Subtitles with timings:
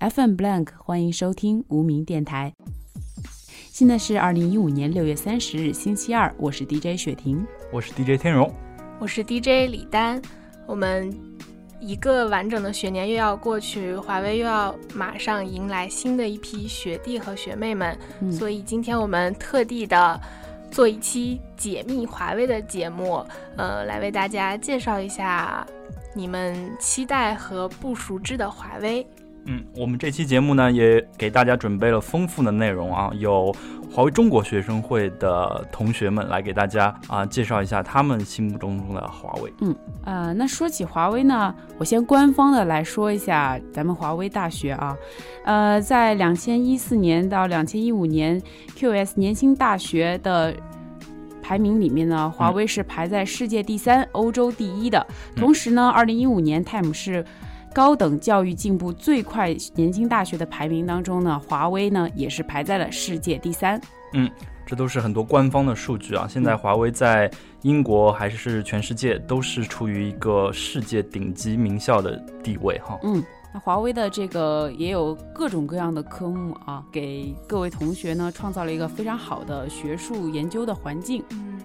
[0.00, 2.54] FM Blank，欢迎收听无名电台。
[3.70, 8.50] 现在是二零一五年六月三十日星期二，我是 DJ 雪婷，我是 DJ 天荣，
[8.98, 10.20] 我是 DJ 李丹。
[10.66, 11.14] 我们
[11.80, 17.94] 一个完整的学年又要过去，华为又要马上迎来新的一批学弟和学妹们，
[18.32, 20.18] 所以今天我们特地的
[20.70, 23.22] 做一期解密华为的节目，
[23.58, 25.66] 呃，来为大家介绍一下
[26.14, 29.06] 你们期待和不熟知的华为。
[29.46, 33.54] 嗯，我们这期节目呢，也给大家准备了丰富的内容啊，有
[33.90, 39.52] 华为中国学生会的同学们来给大家啊介绍一下他们心目中的华为。
[39.60, 44.96] 嗯，呃，那说起华为呢，我先官方的来说一下咱们华为大学啊，
[45.44, 48.40] 呃，在两千一四年到两千一五年
[48.76, 50.54] QS 年轻大学的
[51.42, 55.04] 排名里面呢，华为是排在世界第三、欧洲第一的。
[55.34, 57.24] 同时呢，二零一五年 Time 是。
[57.72, 63.80] 高等教育进步最快年轻大学的排名当中呢，华为呢也是排在了世界第三。
[64.12, 64.28] 嗯，
[64.66, 66.26] 这都是很多官方的数据啊。
[66.28, 67.30] 现在华为在
[67.62, 72.98] 英国还是全世界都是处于一个世界顶级名校的地位哈。
[73.04, 73.22] 嗯，
[73.54, 81.22] 那华为的这个也有各种各样的科目啊，给各位同学呢创造了一个非常好的学术研究的环境。
[81.30, 81.60] 嗯，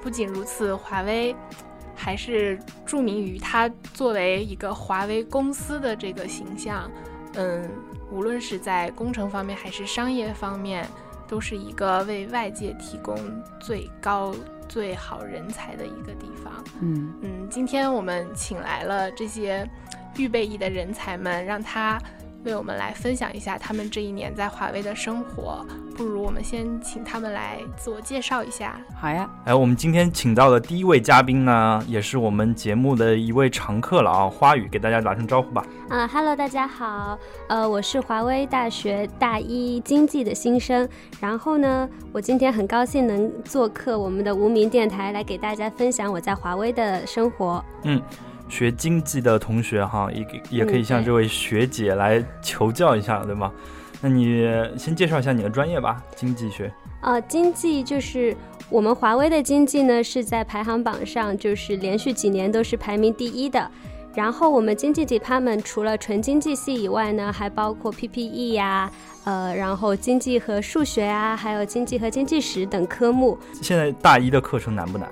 [0.00, 1.34] 不仅如此，华为。
[1.98, 6.88] 还是著名于它作为一个华为公司的这个形象，
[7.34, 7.68] 嗯，
[8.12, 10.86] 无论是在工程方面还是商业方面，
[11.26, 13.18] 都是一个为外界提供
[13.58, 14.32] 最高
[14.68, 16.52] 最好人才的一个地方。
[16.80, 19.68] 嗯嗯，今天我们请来了这些
[20.16, 22.00] 预备役的人才们，让他。
[22.44, 28.80] 为我们来分享一下他们这一年在华为的生活，不如我们先请他们来自我介绍一下。
[29.00, 35.64] 好呀，哎，我们今天请到的第一位嘉宾呢，也是我们节目的一位常客了啊，花语给大家打声招呼吧。
[35.88, 40.88] 啊哈喽，大家好，呃，我是华为大学大一经济的新生，
[41.20, 47.64] 然后呢，我今天很高兴能做客我们的无名电台，来给大家分享我在华为的生活。
[47.82, 48.00] 嗯。
[48.48, 53.52] 学经济的同学哈，也也可以向这位学姐来求教一下，对吗？
[54.00, 56.72] 那你先介绍一下你的专业吧，经济学。
[57.02, 58.36] 呃，经济就是
[58.70, 63.70] 我们华为的经济呢，是在排行榜上就是连续几年都是排名第一的。
[64.14, 68.90] 然后我们经济 department 除了纯经济系以外呢，还包括 PPE 呀，
[69.24, 73.38] 呃，然后经济和数学啊，还有经济和经济史等科目。
[73.60, 75.08] 现在大一的课程难不难？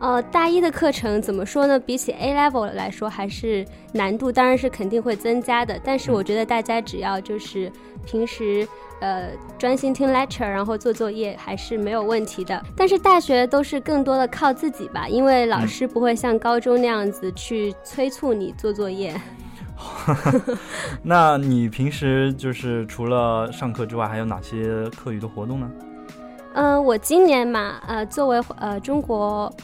[0.00, 1.78] 呃，大一的课程怎么说呢？
[1.78, 5.78] 比起 A level 来说，还是难度当然是肯定会增加的。
[5.84, 7.70] 但是我觉得大家只要就是
[8.06, 8.66] 平时
[9.02, 9.28] 呃
[9.58, 12.64] 专心听 lecture，然后做作业，还是没有问题的。
[12.74, 19.14] 但是大学都是更多的靠自己吧，因为老师不会像高中那样子去催促你做作业。
[21.04, 25.70] 那你平时就是除了上课之外，还有哪些课余的活动呢？
[26.54, 29.54] 嗯，我今年嘛，呃，作为呃中国。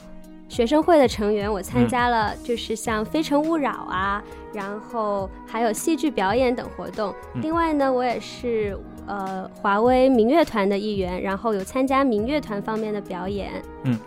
[0.49, 7.13] 学生会的成员，我参加了，就是像《非诚勿扰》啊，然后还有戏剧表演等活动。
[7.43, 13.51] 另外呢，我也是呃华为民乐团的一员，然后有参加民乐团方面的表演。
[13.83, 13.99] 嗯，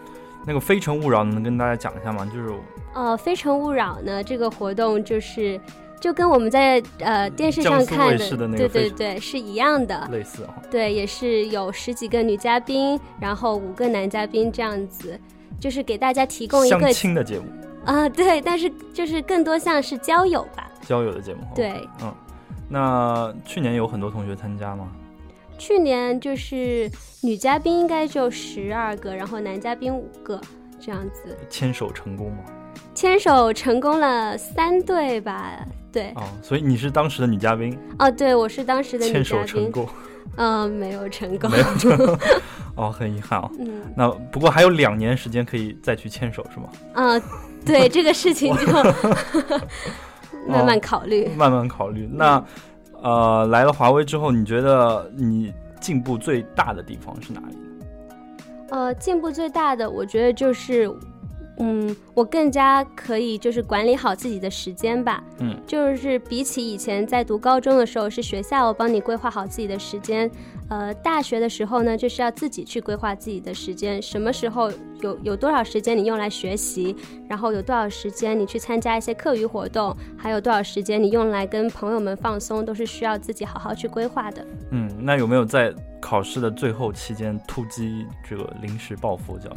[0.45, 2.25] 那个《非诚勿扰》能跟大家讲一下吗？
[2.33, 2.53] 就是
[2.93, 5.59] 呃，《非诚勿扰》呢，这个活动就是
[5.99, 10.47] 就跟我们在呃电视上看的，对对对，是一样的，类似。
[10.71, 15.19] 对，也是有十几个女嘉宾，然后五个男嘉宾这样子。
[15.59, 17.45] 就是给大家提供一个相亲的节目
[17.85, 21.41] 啊，对，但是就是更多像是交友吧，交友的节目。
[21.55, 22.13] 对，嗯，
[22.67, 24.89] 那去年有很多同学参加吗？
[25.57, 26.89] 去年就是
[27.21, 30.39] 女嘉宾应该就十二个，然后男嘉宾五个
[30.79, 31.37] 这样子。
[31.49, 32.37] 牵手成功吗？
[32.93, 35.59] 牵手成功了三对吧？
[35.91, 36.11] 对。
[36.15, 37.77] 哦，所以你是当时的女嘉宾？
[37.97, 39.23] 哦，对，我是当时的女嘉宾。
[39.23, 39.87] 牵手成功。
[40.37, 42.17] 嗯，没有成功，没有成功，
[42.79, 43.51] 哦，很遗憾哦。
[43.59, 46.69] 嗯，那不过还有两年时间可以再去牵手，是吗？
[46.93, 47.21] 嗯，
[47.65, 48.67] 对， 这个事情就
[50.47, 52.09] 慢慢考虑，慢慢考虑。
[52.11, 52.43] 那
[53.01, 57.57] 呃，来了华为之后，你觉得你进步最大的地方是哪里？
[58.69, 60.89] 呃，进步最大的，我觉得就是。
[61.61, 65.21] 嗯，我更加可以就是管理好自己的时间吧。
[65.39, 70.31] 嗯，就是比起以前在读高中的时候，是学校帮你规划好自己的时间。
[70.69, 74.71] 呃，大学的时候呢，就是要自己去规划自己的时间，什么时候
[75.01, 76.95] 有有多少时间你用来学习，
[77.27, 84.45] 然后有多少时间你去参加一些课余活动，还有多少时间你用来跟朋友们放松，都是需要自己好好去规划的。
[84.71, 89.49] 嗯，那有没有在考试的最后期间突击这个临时抱佛脚？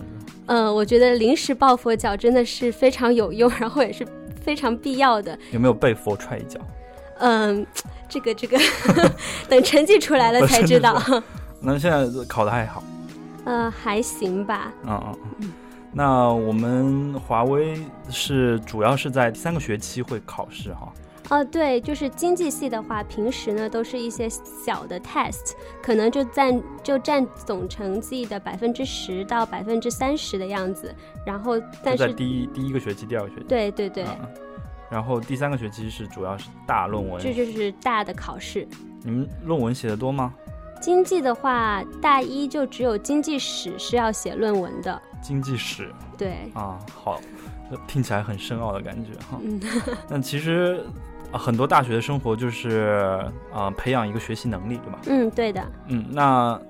[0.47, 4.03] 嗯，我觉得临时抱佛脚真的是非常有用，然后也是
[4.41, 5.39] 非常必要的。
[5.53, 6.59] 有没有被佛踹一脚？
[7.23, 7.65] 嗯，
[8.09, 8.59] 这个这个，
[9.49, 11.01] 等成绩出来了才知道。
[11.61, 12.83] 那现在考的还好？
[13.45, 14.73] 呃，还行吧。
[14.85, 15.53] 嗯嗯嗯。
[15.93, 17.81] 那我们华为
[18.11, 20.93] 是主要是在第三个学期会考试哈。
[21.31, 30.93] 哦，对，就是经济系的话，平时呢都是一些小的 test，可能就占就占总成绩的百分之十到百分之三十的样子。
[31.25, 33.45] 然后，但是在第一第一个学期、第二个学期。
[33.49, 34.05] 对对对。
[34.93, 38.69] 然后第三个学期是主要是大论文，这就是大的考试。
[39.03, 40.35] 你们论文写的多吗？
[40.83, 45.01] 经济的话，大一就只有经济史是要写论文的。
[45.23, 45.91] 经济史。
[46.19, 46.51] 对。
[46.53, 47.19] 啊，好，
[47.87, 49.41] 听起来很深奥的感觉哈。
[49.43, 49.59] 嗯。
[50.11, 50.85] 那其实。
[51.33, 54.99] 啊，很多大学的生活就是啊，培养一个学习能力，对吧？
[55.07, 55.67] 嗯，对的。
[55.87, 56.61] 嗯，那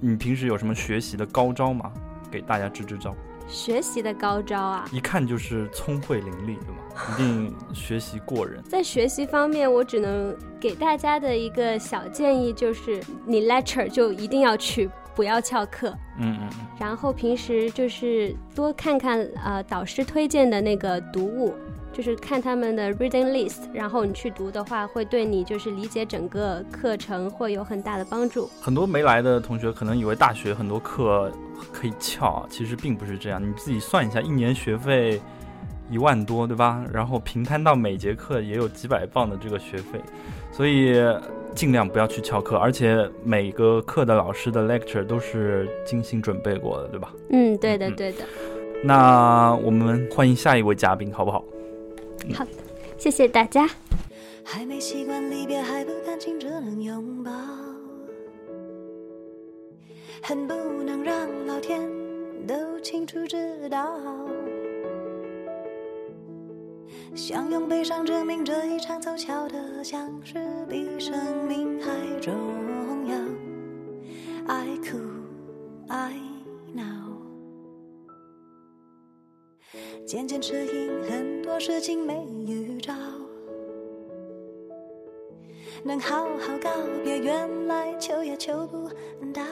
[0.00, 1.92] 你平时有什么学习的高招吗？
[2.30, 3.14] 给大家支支招。
[3.48, 6.82] 学习的高招啊，一看就是聪慧伶俐，对吗？
[7.12, 8.62] 一定学习过人。
[8.64, 15.90] 在学习方面，我只能给大家的一个小建议就是，你 lecture 就一定要去，不要翘课。
[16.18, 16.66] 嗯嗯嗯。
[16.80, 21.54] 然后平时就是多看看呃导师推荐的那个读物。
[21.96, 28.50] 就是看他们的 reading list，然后你去读的话，会对你就是理解整个课程会有很大的帮助。
[28.60, 31.32] 很多没来的同学可能以为大学很多课
[31.72, 33.42] 可以翘，其实并不是这样。
[33.42, 35.18] 你自己算一下，一年学费
[35.88, 36.84] 一万多，对吧？
[36.92, 39.98] 然后平摊到每节课也有几百磅的这个学费，
[40.52, 41.02] 所以
[41.54, 42.58] 尽量不要去翘课。
[42.58, 47.10] 而且每个课的老师的 lecture 都是精心准备过的，对吧？
[47.30, 48.18] 嗯，对的，对的。
[48.84, 51.42] 那我们欢迎下一位嘉宾，好不好？
[52.34, 52.50] 好的，
[52.98, 53.68] 谢谢大家。
[54.44, 57.32] 还没习惯离别，还不敢亲热能拥抱，
[60.22, 61.80] 恨不能让老天
[62.46, 63.98] 都清楚知道，
[67.14, 70.34] 想用悲伤证明这一场凑巧的相识
[70.68, 71.14] 比生
[71.48, 71.90] 命还
[72.20, 72.32] 重
[73.08, 73.16] 要。
[74.46, 74.98] 爱哭，
[75.88, 76.12] 爱
[80.04, 82.94] 渐渐适应，很多事情没预兆，
[85.82, 86.70] 能好好告
[87.02, 88.88] 别，原来求也求不
[89.32, 89.42] 到，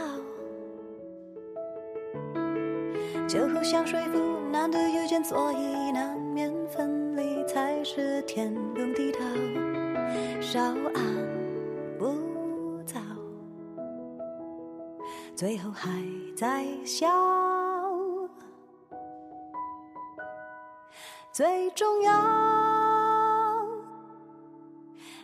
[3.27, 4.19] 就互相说服，
[4.51, 9.19] 难得遇见，所以难免分离，才是天公地道，
[10.41, 10.61] 稍
[10.95, 11.03] 安
[12.01, 13.01] 勿躁，
[15.35, 15.91] 最后还
[16.37, 17.54] 在笑。
[21.35, 22.13] 最重要，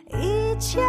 [0.09, 0.81] 一切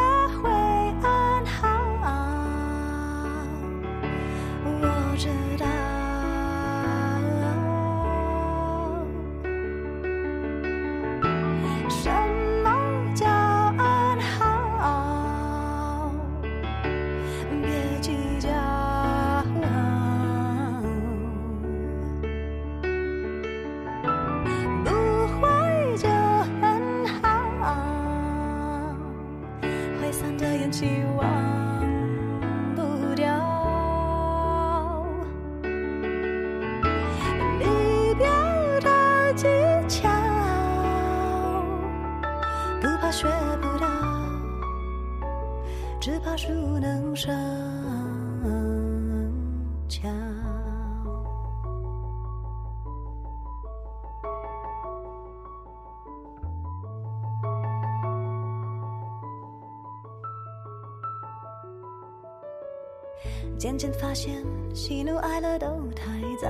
[63.73, 66.47] 渐渐发现，喜怒哀乐都太早。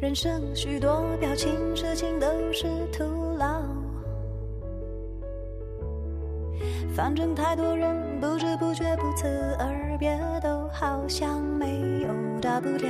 [0.00, 3.04] 人生许多表情，事情都是徒
[3.36, 3.60] 劳。
[6.94, 9.26] 反正太多人不知不觉不辞
[9.58, 12.88] 而别，都好像没有大不了。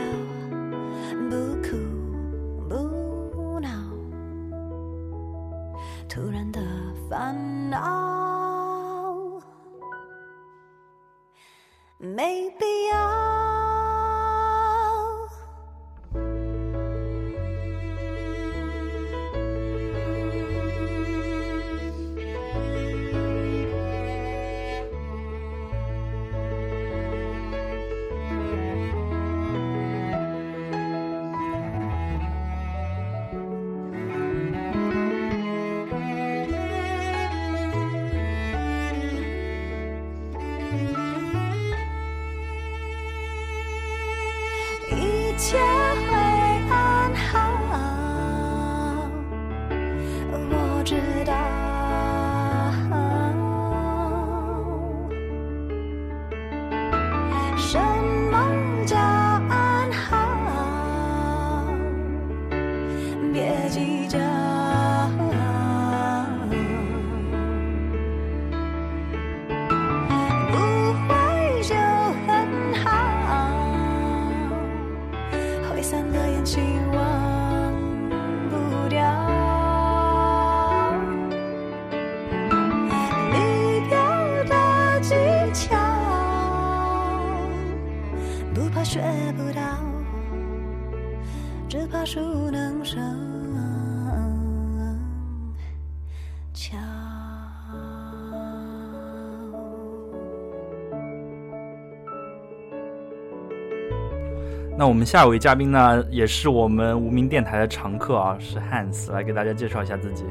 [104.90, 110.24] 我们下一位嘉宾呢，也是我们无名电台的常客啊，是 Hans，来给大家介绍一下自己。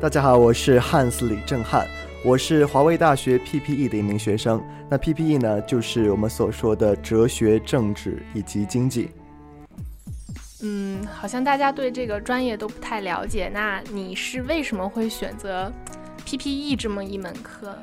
[0.00, 1.84] 大家好，我是 Hans 李正汉，
[2.24, 4.62] 我是华威大学 PPE 的一名学生。
[4.88, 9.10] 那 PPE 呢，就是我们所说的哲学、政治以及经济。
[10.62, 13.50] 嗯，好像大家对这个专业都不太了解。
[13.52, 15.72] 那你是为什么会选择
[16.24, 17.76] PPE 这么一门课？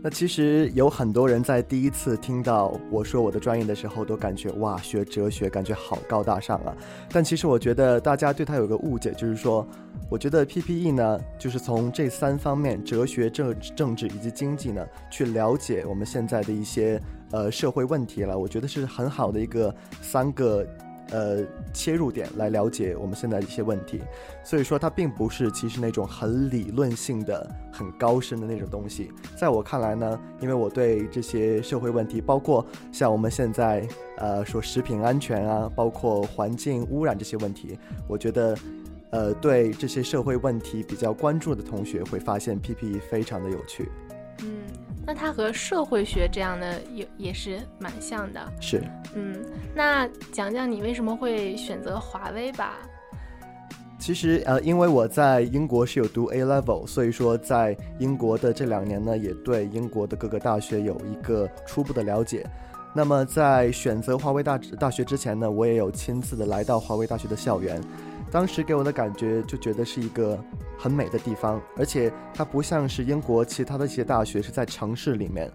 [0.00, 6.72] 那其实有很多人在第一次听到我说我的专业的时候，都感觉哇，学哲学感觉好高大上啊。
[7.10, 9.66] 但其实我觉得大家对他有个误解，就是说，
[10.08, 17.02] 我觉得 PPE 呢，就是从这三方面——哲学、政政治以及经济呢，去了解我们现在的一些
[17.32, 18.38] 呃社会问题了。
[18.38, 20.64] 我觉得是很好的一个三个。
[21.10, 21.38] 呃，
[21.72, 24.00] 切入点来了解我们现在一些问题，
[24.44, 29.10] 所以说它并不是其实那种很理论性的、很高深的那种东西。
[29.36, 33.86] 在我看来呢，因为我对这些社会问题，包括像我们现在
[34.18, 38.56] 呃说食品安全啊，包括环境污染这些问题，我觉得，
[39.10, 43.88] 呃，对这些社会问题比较关注的同学会发现 PPE 非常的有趣。
[44.42, 44.60] 嗯，
[45.08, 48.52] 那它和社会学这样的也也是蛮像的。
[48.60, 48.82] 是，
[49.14, 49.34] 嗯，
[49.74, 52.74] 那讲讲你为什么会选择华为吧？
[53.98, 62.46] 其实呃，因为我在英国是有读 A level，所以说在英国的这两年呢，也对英国的各个大学有一个初步的了解。
[62.94, 67.82] 那么在选择华为大大学之前呢，我也有亲自的来到华为大学的校园。
[68.30, 70.38] 当时给我的感觉就觉得是一个
[70.78, 75.50] 很美的地方，而且它不像是英国其他的一些大学是在城市里面。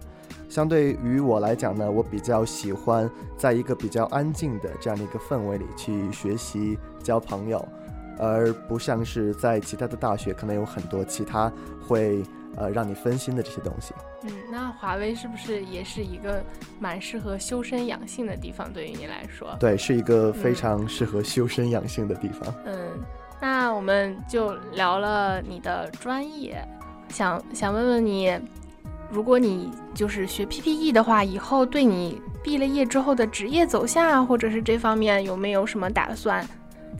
[0.48, 7.66] 相对于我来讲呢，我比较喜欢在一个比较安静的这样的一个氛围里去学习、交朋友，
[8.18, 12.22] 而不像是在其他的大学可能有很多其他会。
[12.56, 13.94] 呃，让你分心的这些东西。
[14.22, 16.42] 嗯，那华为是不是也是一个
[16.78, 18.72] 蛮适合修身养性的地方？
[18.72, 22.54] 对于你来说，对，是一个非常适合修身养性的地方。
[22.66, 22.76] 嗯，
[23.40, 26.62] 那我们就聊了你的专业，
[27.08, 28.38] 想想问问你，
[29.10, 36.46] 如果你就是学 PPE 的话，以后对你毕了业之后的职业走向啊，或者是这方面有没有什么打算？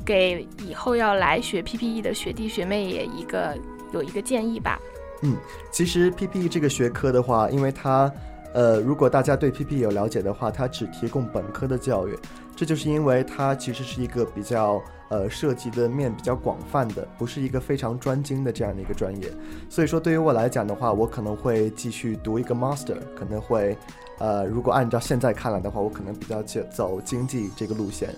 [0.04, 3.56] 给以后要来学 PPE 的学弟学妹也一个
[3.92, 4.78] 有一个建议吧。
[5.22, 5.36] 嗯，
[5.70, 8.12] 其实 PPE 这个学科的话，因为它，
[8.52, 12.18] 呃，如果大家对 PPE 有了解的话，它只提供本科的教育，
[12.54, 19.32] 这就是因为它其实是一个比较呃涉及的面比较广泛的，不是一个非常专精的这样的一个专业。
[19.70, 23.76] 所以说，对于我来讲的话，我可能会继续读一个 Master，可能会，
[24.18, 28.10] 呃，如果按照现在看来的话，我可能比较走走经济这个路线。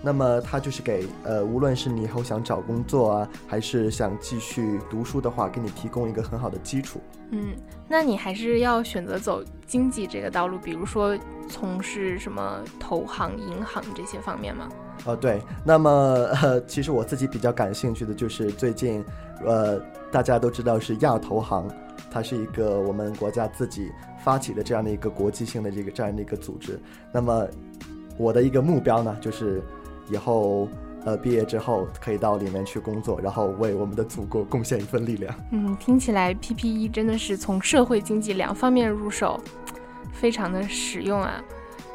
[0.00, 7.00] 那么它就是给呃，无论是你以后想找工作啊，还是想继续读书的话，给你提供一个很好的基础。
[7.30, 7.54] 嗯，
[7.88, 14.68] 那你还是要选择走经济这个道路，比如说从事什么投行、银行这些方面吗？
[15.04, 15.42] 哦，对。
[15.64, 19.04] 那么呃，其实我自己比较感兴趣的就是最近，
[19.44, 19.78] 呃，
[20.12, 21.68] 大家都知道是亚投行，
[22.08, 23.90] 它是一个我们国家自己
[24.24, 26.80] 发起的这样的一个国际性的这个这样的一个组织。
[27.12, 27.46] 那么
[28.16, 29.60] 我的一个目标呢，就是。
[30.10, 30.68] 以后，
[31.04, 35.34] 呃，毕业之后可以到里面去工作，然后为我们的祖国贡献一份力量。
[35.52, 39.40] 嗯，听起来 PPE 真的是从社会经济两方面入手，
[40.12, 41.42] 非常的实用啊。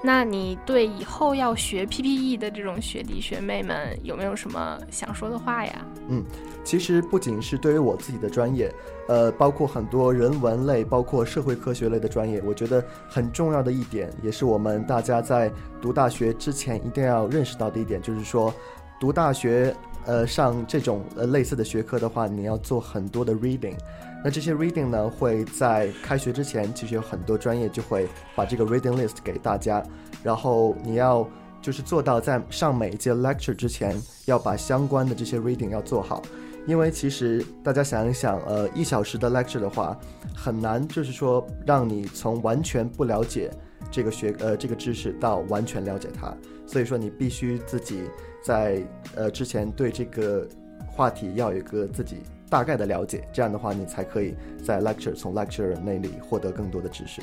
[0.06, 5.86] 那你对以后要学 PPE 的这种学弟学妹们有没有什么想说的话呀？
[6.10, 6.22] 嗯，
[6.62, 8.70] 其实不仅是对于我自己的专业，
[9.08, 15.50] 呃，包括很多人文类、包括社会科学类的专业，我觉得很重要的一点，也是我们大家在
[15.82, 18.54] 读大学之前一定要认识到的一点，就是说，
[19.00, 19.74] 读大学，
[20.06, 23.78] 呃，上这种呃类似的学科的话，你要做很多的 reading。
[24.24, 29.84] 那这些 reading 呢，会在开学之前，其实有很多专业就会把这个 reading list 给大家，
[30.24, 31.27] 然后你要
[31.62, 36.22] 就是做到在上每一节 lecture 之前，要把相关的这些 reading 要做好，
[36.65, 40.00] 因为其实大家想一想，呃，一小时的 lecture 的话，
[40.34, 43.51] 很难就是说让你从完全不了解
[43.92, 46.34] 这个学呃这个知识到完全了解它，
[46.65, 48.03] 所以说你必须自己
[48.42, 48.82] 在
[49.15, 50.48] 呃之前对这个
[50.88, 52.18] 话题要有一个自己。
[52.54, 57.20] 大概的了解，这样的话你才可以在 lecture 从 lecturer 那里获得更多的知识。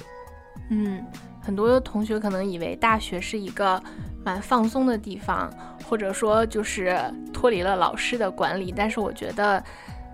[0.70, 1.00] 嗯，
[1.40, 3.80] 很多同学可能以为大学是一个
[4.24, 5.48] 蛮放松的地方，
[5.88, 7.00] 或者说就是
[7.32, 8.74] 脱离了老师的管理。
[8.76, 9.62] 但是我觉得，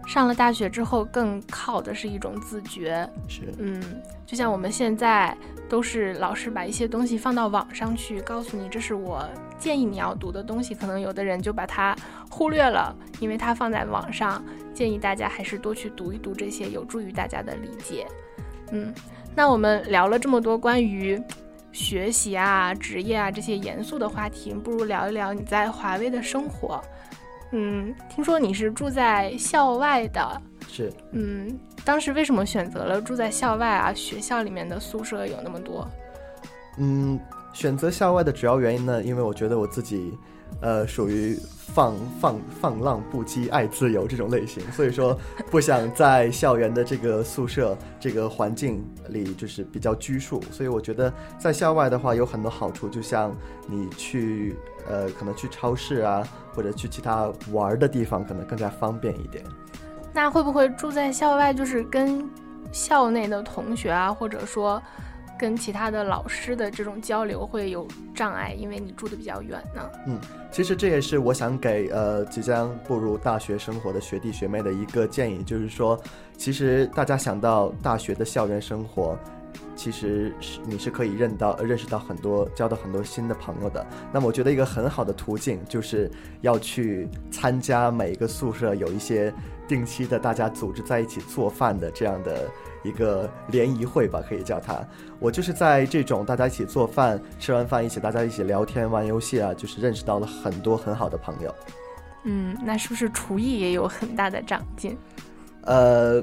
[0.06, 3.08] 上了大学之后，更靠的是一种自觉。
[3.26, 3.82] 是，嗯，
[4.26, 5.34] 就像我们现在
[5.68, 11.96] 都是老师把一些东西放到网上去，告诉你这是我建议你要读的东西，可能有的人就把它
[12.30, 14.44] 忽略了，因为它放在网上。
[14.72, 18.06] 建议大家还是多去读一读这些，有助于大家的理解。
[18.72, 18.92] 嗯，
[19.34, 21.18] 那我们聊了这么多关于
[21.72, 26.82] 学习啊、职业啊这些严肃的话题，不如聊一聊你在华为的生活。
[27.52, 33.94] 嗯，听说你是住在校外的，是，嗯，当时为什么选择了住在校外啊？
[33.94, 35.88] 学校里面的宿舍有那么多，
[36.78, 37.16] 嗯，
[37.52, 40.18] 选择校外的主要原因呢，因为我觉得我自己，
[40.60, 41.38] 呃，属于
[41.72, 45.16] 放放放浪不羁、爱自由这种类型，所以说
[45.48, 53.32] 不想在校园的这个宿舍这个环境里就是比较拘束，所以我觉得在校外的话有很多好处，就像
[53.68, 54.56] 你去。
[54.88, 56.22] 呃，可能去超市啊，
[56.54, 59.44] 或者去其他玩的地方，可能更加方便一点。
[60.16, 62.26] 那会不会住在校外，就是跟
[62.72, 64.82] 校内的同学啊，或者说
[65.38, 68.54] 跟其他的老师的这种交流会有障碍？
[68.58, 69.82] 因为你住的比较远呢？
[70.06, 70.18] 嗯，
[70.50, 76.00] 其实这也是我想给呃即将步入大学生活的学弟学妹的一个建议，就是说，
[76.38, 79.18] 其实大家想到大学的校园生活。
[79.74, 83.86] 其实是你是可以认到认识到很多交到很多新的朋友的。
[84.10, 89.32] 那么我觉得一个很好的途径就是要去参加每一个宿舍有一些
[89.68, 92.48] 定期的大家组织在一起做饭的这样的
[92.82, 94.78] 一个联谊会吧，可以叫它。
[95.18, 101.54] 我就是在这种大家一起做饭，吃完饭一起大家一起聊天玩游戏啊，就是认识到了很多很好的朋友。
[102.24, 104.96] 嗯，那是不是厨艺也有很大的长进？
[105.62, 106.22] 呃。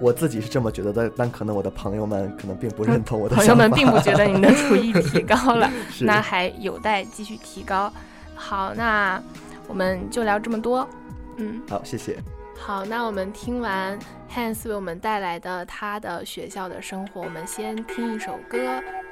[0.00, 5.70] 我自己是这么觉得的，但可能我的朋友们可能并不认同我的 朋友们并不觉得你的厨艺提 高了，
[6.02, 7.92] 那还有待继续提高。
[8.34, 9.22] 好，那
[9.68, 10.88] 我们就聊这么多。
[11.36, 12.18] 嗯，好，谢谢。
[12.58, 13.98] 好，那我们听完
[14.32, 18.58] Hans 为我们带来的他的学校的生活，我们先听一首歌，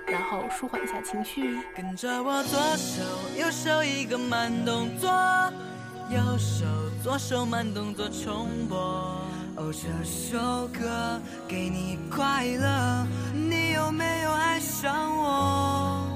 [0.06, 1.58] 然后舒缓一下情绪。
[1.74, 3.02] 跟着我左手
[3.36, 5.10] 右手一个慢动作，
[6.10, 6.66] 右手
[7.02, 8.76] 左手慢动作重播。
[9.56, 16.06] 哦，这首歌给你快乐，你有没有爱上我？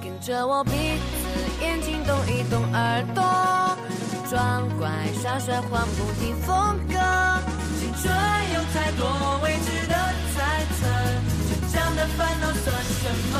[0.00, 3.22] 跟着我鼻子眼睛动一动耳朵，
[4.30, 4.88] 装乖
[5.22, 6.94] 耍帅换不停风格。
[7.78, 8.12] 青春
[8.54, 9.94] 有太多未知的
[10.34, 10.86] 猜测，
[11.48, 13.34] 成长的烦恼算什么？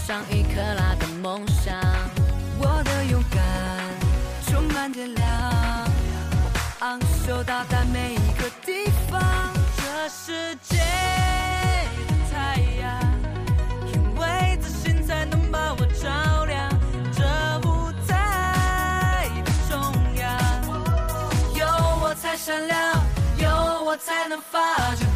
[0.08, 1.76] 上一克拉的梦想。
[2.58, 3.44] 我的勇敢
[4.48, 5.28] 充满电量，
[6.80, 9.22] 昂首到达每一个地方。
[9.76, 10.78] 这世界
[12.08, 12.88] 的太阳，
[13.92, 16.70] 因为自信才能把我照亮。
[17.12, 17.26] 这
[17.68, 19.76] 舞台的中
[20.16, 20.26] 央，
[21.54, 21.68] 有
[22.02, 22.96] 我才闪亮，
[23.40, 25.07] 有我才能发着光。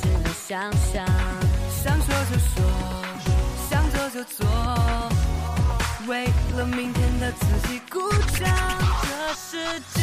[0.00, 1.04] 只能想象，
[1.82, 2.56] 想说就说，
[3.68, 4.46] 想做就做，
[6.06, 8.48] 为了明天的自己鼓掌。
[9.02, 10.02] 这世界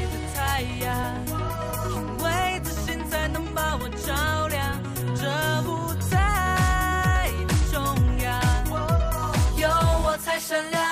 [0.00, 0.86] 的太阳，
[1.90, 4.80] 因为自信才能把我照亮。
[5.14, 5.22] 这
[5.68, 7.74] 舞台的中
[8.20, 8.26] 央，
[9.56, 9.68] 有
[10.04, 10.82] 我才闪亮，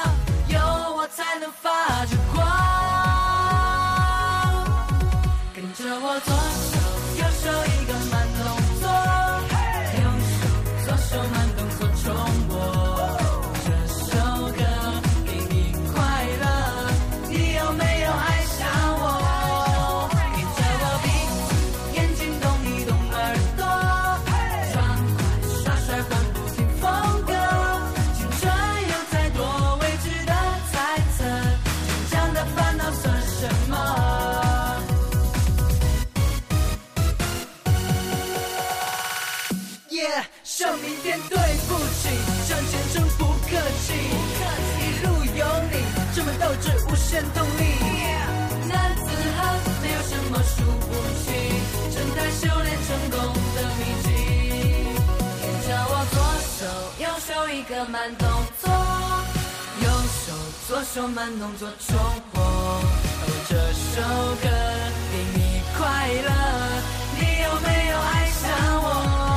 [0.49, 0.59] 有
[0.97, 2.44] 我才能发着光。
[5.55, 6.63] 跟着我左。
[47.14, 47.62] 志无限动力。
[48.68, 50.90] 男子汉没有什么输不
[51.22, 51.27] 起，
[51.94, 53.18] 正在修炼成功
[53.55, 54.07] 的秘籍。
[55.40, 56.16] 跟着我左
[56.59, 56.61] 手
[56.98, 58.29] 右手一个慢动
[58.61, 58.68] 作，
[59.81, 59.88] 右
[60.27, 60.33] 手
[60.66, 61.96] 左手慢动作重
[62.33, 62.42] 播。
[62.42, 62.83] 哦，
[63.48, 63.55] 这
[63.94, 64.03] 首
[64.42, 64.48] 歌
[65.12, 66.29] 给你快乐，
[67.14, 68.42] 你有没有爱上
[68.83, 69.34] 我？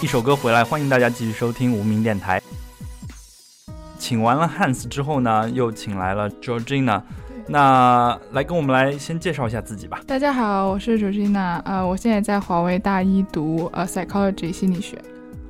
[0.00, 2.40] 一首歌回来，欢迎大家继续收听无名电台。
[3.98, 7.02] 请完了 Hans 之后呢，又请来了 Georgina，
[7.48, 10.00] 那来跟我们来先介绍一下自己吧。
[10.06, 14.96] 大家好，我是 Georgina，呃，我现在在华为大一读呃 psychology 心理学。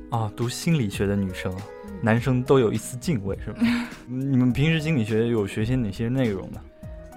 [0.09, 1.61] 啊，读心理学的女生啊，
[2.01, 3.59] 男生都有一丝敬畏，是吧？
[4.09, 6.59] 你们平时心理学有学些哪些内容呢？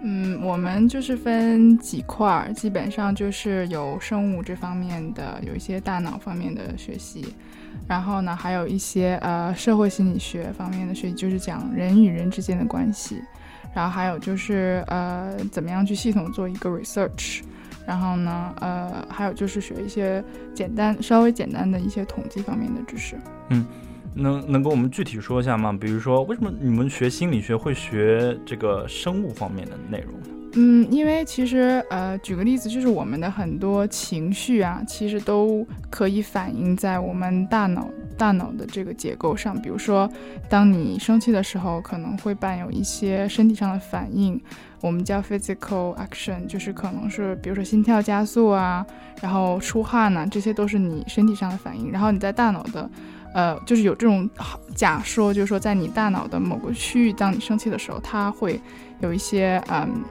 [0.04, 7.34] 嗯，我们就是分几块儿，基本上就是有生物这方面的，有一些大脑方面的学习，
[7.86, 13.22] 然后呢，还有一些呃社会心理学方面的学习，就是讲人与人之间的关系，
[13.72, 17.42] 然后还有就是呃怎么样去系统做一个 research，
[17.86, 23.16] 然后呢，呃，还有就是学一些简单、稍微简单的一些统计方面的知识。
[23.50, 23.64] 嗯
[24.14, 25.76] 能能跟我们具体说一下吗？
[25.78, 30.28] 比如说，为什么你们学心理学会学这个生物方面的内容呢？
[30.54, 39.58] 嗯，因为其实呃，举个例子，就是我们的很多情绪啊，其实都可以反映在我们大脑大脑的这个结构上。
[39.58, 40.06] 比如说，
[40.50, 44.38] 当你生气的时候，可能会伴有一些身体上的反应，
[44.82, 48.84] 我们叫 physical action，就是可能是比如说心跳加速啊，
[49.22, 51.90] 然后出汗呐、这些都是你身体上的反应。
[51.90, 52.90] 然后你在大脑的
[53.34, 54.28] 呃，就是有这种
[54.74, 58.60] 假说，就是说在你大脑的某个区域，当你生气的时候，它会
[59.00, 60.02] 有一些嗯。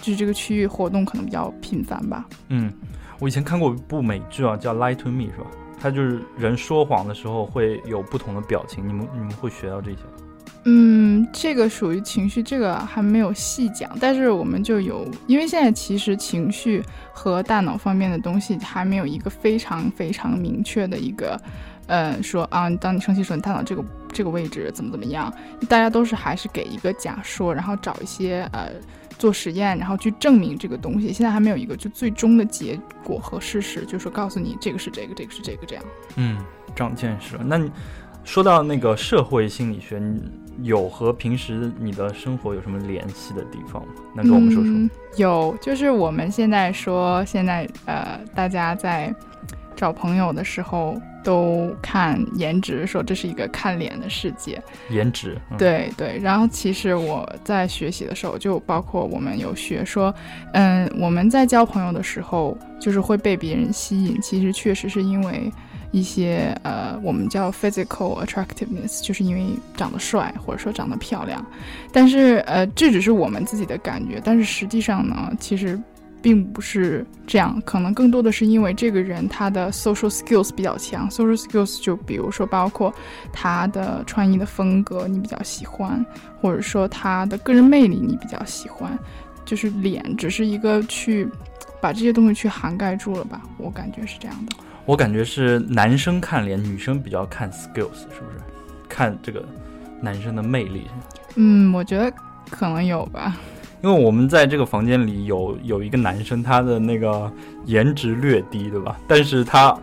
[0.00, 2.24] 就是这个区域活动可能比较频繁吧。
[2.50, 2.72] 嗯，
[3.18, 5.46] 我以前看过一部美剧啊，叫《Lie to Me》，是吧？
[5.80, 9.98] 它就是人说谎的时候会有不同的表情，你们你们会学到这些？
[10.66, 16.80] 嗯，这个属于情绪，这个还没有细讲，但是我们就有，因为现在其实情绪
[17.12, 21.36] 和大脑方面的东西还没有一个非常非常明确的一个，
[21.88, 25.32] 呃，说啊，当你生气的时候，你大脑这个这个位置怎么怎么样，
[25.68, 28.70] 大家都是还是给一个假说，然后找一些呃
[29.18, 35.84] 做实验，然后去证明这个东西，现在还没有一个就最终的结果和事实，就是说告诉你这个是这个，这个是这个这样。
[36.16, 36.38] 嗯，
[36.76, 37.42] 长见识了。
[37.44, 37.70] 那你
[38.22, 40.20] 说到那个社会心理学，你
[40.62, 43.88] 有和平时你的生活有什么联系的地方吗？
[44.14, 44.70] 能跟我们说说？
[44.70, 49.14] 嗯、有，就是我们现在说，现在呃，大家在
[49.78, 54.60] 找朋友的时候都看颜值，说这是一个看脸的世界。
[54.90, 56.18] 颜值，嗯、对对。
[56.18, 60.12] 然后其实我在学习的时候，就包括我们有学说，
[60.52, 65.50] 嗯，我们在交朋友的时候，就是会被别人吸引，其实确实是因为。
[65.90, 71.42] 一些呃，我们叫 physical attractiveness，就是因为长得帅或者说长得漂亮，
[71.90, 75.80] 但是呃，这只是我们自己的感觉，但是实际上呢，其实
[76.20, 82.92] 并不是这样，可能更多的是因为这个人他的 social skills 比较强，social skills 就比如说包括
[83.32, 86.04] 他的穿衣的风格你比较喜欢，
[86.40, 88.98] 或者说他的个人魅力你比较喜欢，
[89.44, 91.28] 就是脸只是一个去
[91.80, 94.56] 把这些东西去涵盖住了吧，我感觉是这样的。
[94.84, 98.40] 我感觉是男生看脸，女生比较看 skills，是不是？
[98.88, 99.44] 看这个
[100.00, 100.86] 男生的魅力。
[101.34, 102.10] 嗯，我觉得
[102.50, 103.36] 可能有吧。
[103.80, 107.30] 因为我们在这个房间里有有一个男生，他的那个
[107.66, 108.96] 颜值略低，对吧？
[109.06, 109.76] 但是他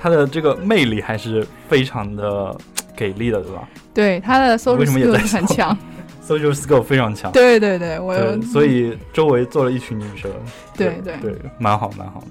[0.00, 2.56] 他的这个魅力还是非常的
[2.94, 3.68] 给力的，对吧？
[3.92, 5.76] 对，他的 social skills 很强，
[6.24, 7.32] social skill 非常强。
[7.32, 10.30] 对对对，我对，所以周围坐了一群女生。
[10.76, 12.26] 对对对，蛮好蛮好的。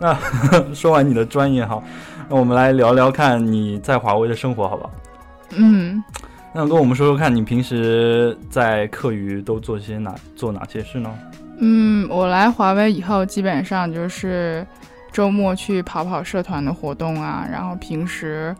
[0.00, 0.18] 那
[0.74, 1.80] 说完你的专业哈，
[2.28, 4.90] 那我们来聊聊看你在华为的生活，好不好？
[5.54, 6.02] 嗯，
[6.54, 11.10] 那跟我们说说看你平时在课余都做些哪做哪些事呢？
[11.58, 14.66] 嗯，我来华为以后，基本上就是
[15.10, 18.54] 周末去跑跑社团的活动啊，然后平时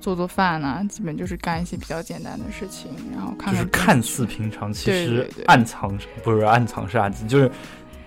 [0.00, 7.50] 做做饭啊，基本就是干一些比较简单的事情，然后看就是看似平常，其实暗藏不是暗藏杀机，就是。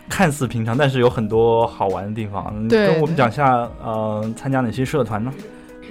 [0.09, 2.53] 看似平常，但是有很多好玩的地方。
[2.61, 5.31] 你对跟我们讲一下，呃，参加哪些社团呢？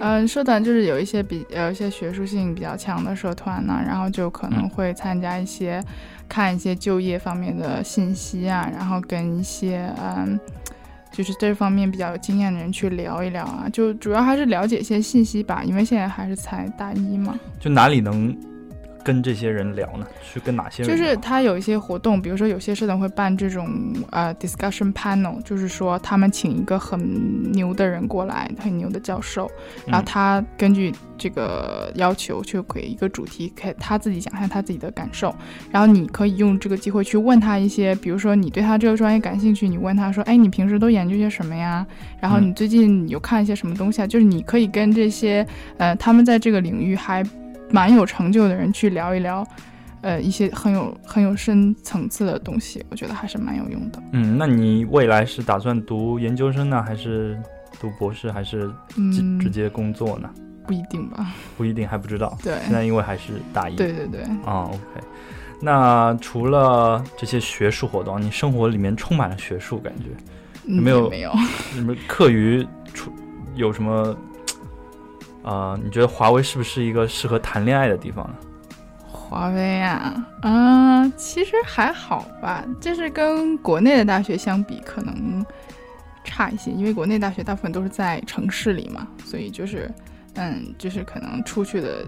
[0.01, 5.83] 嗯，社团就是有一些比有一些学术性比较强的社团呢，然后就可能会参加一些
[6.29, 10.39] 看一些就业方面的信息啊，然后跟一些嗯，
[11.13, 17.39] 就是这方面比较有经验的人去聊一聊啊，就主要还是了解一些信息吧，因为现在还是才大一嘛。
[17.61, 18.37] 就哪里能
[19.05, 20.07] 跟这些人聊呢？
[20.23, 20.91] 去跟哪些人？
[20.91, 23.69] 就是他有一些活动，比如说有些社团会办这种
[24.11, 29.51] 呃 discussion panel，就是说他们请一个很牛的人过来，很牛的教授，
[29.87, 35.35] 然后嗯他根据这个要求去给一个主题，给他自己讲一下他自己的感受，
[35.71, 41.87] 然后你可以用这个机会去问他一些，比如说你对他这个专业感兴趣，你问他说，哎，你平时都研究些什么呀？
[42.21, 44.07] 然后嗯你最近有看一些什么东西啊？
[44.07, 45.47] 就是你可以跟这些
[45.79, 47.23] 呃他们在这个领域还
[47.73, 49.47] 蛮有成就的人去聊一聊。
[50.03, 54.03] 呃，一些很有很有深层次的东西，我觉得还是蛮有用的。
[54.11, 57.41] 嗯，那你未来是打算读研究生呢，还是
[57.81, 58.67] 读博士，还是
[59.13, 60.29] 直嗯直接工作呢？
[60.67, 61.33] 不一定吧？
[61.57, 62.37] 不一定，还不知道。
[62.43, 63.77] 对现在因为还是大一。
[63.77, 65.07] 对对对，啊，OK。
[65.61, 70.07] 那除了这些学术活动，你生活里面充满了学术，感觉
[70.67, 71.33] 嗯有没有没有？
[71.73, 73.13] 什么课余出
[73.55, 74.17] 有什么？
[75.43, 78.35] 呃，你觉得华为是不是一个适合谈恋爱的地方呢？
[79.11, 85.45] 华为啊，啊、其实还好吧，就是跟国内的大学相比，可能
[86.23, 89.91] 差一些，因为国内大学大部分都是在城市里嘛，所以就是，
[90.35, 92.07] 嗯，就是可能出去的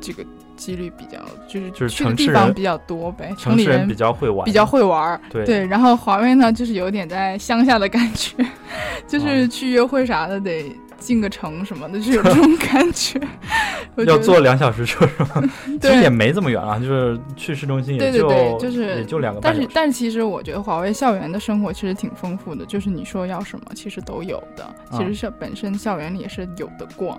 [0.00, 0.24] 这个
[0.56, 1.18] 几率比较，
[1.48, 5.44] 就是就是去的城市人地方比较多呗，城里人比较会玩，比较会玩儿，对。
[5.44, 8.36] 对，然后华为呢，就是有点在乡下的感觉，
[9.06, 13.20] 就是哦去约会啥的得进个城什么的，就有这种感觉。
[13.96, 15.42] 觉要坐两小时车是吗？
[15.80, 19.66] 其实也没这么远啊，就是去市中心也对对就对就是也就两个半小时。
[19.66, 27.18] 但是但是其实我觉得华为校园的生活其实挺丰富的，就是你说要什么其实都有的，啊其实是本身校园里也是有的逛。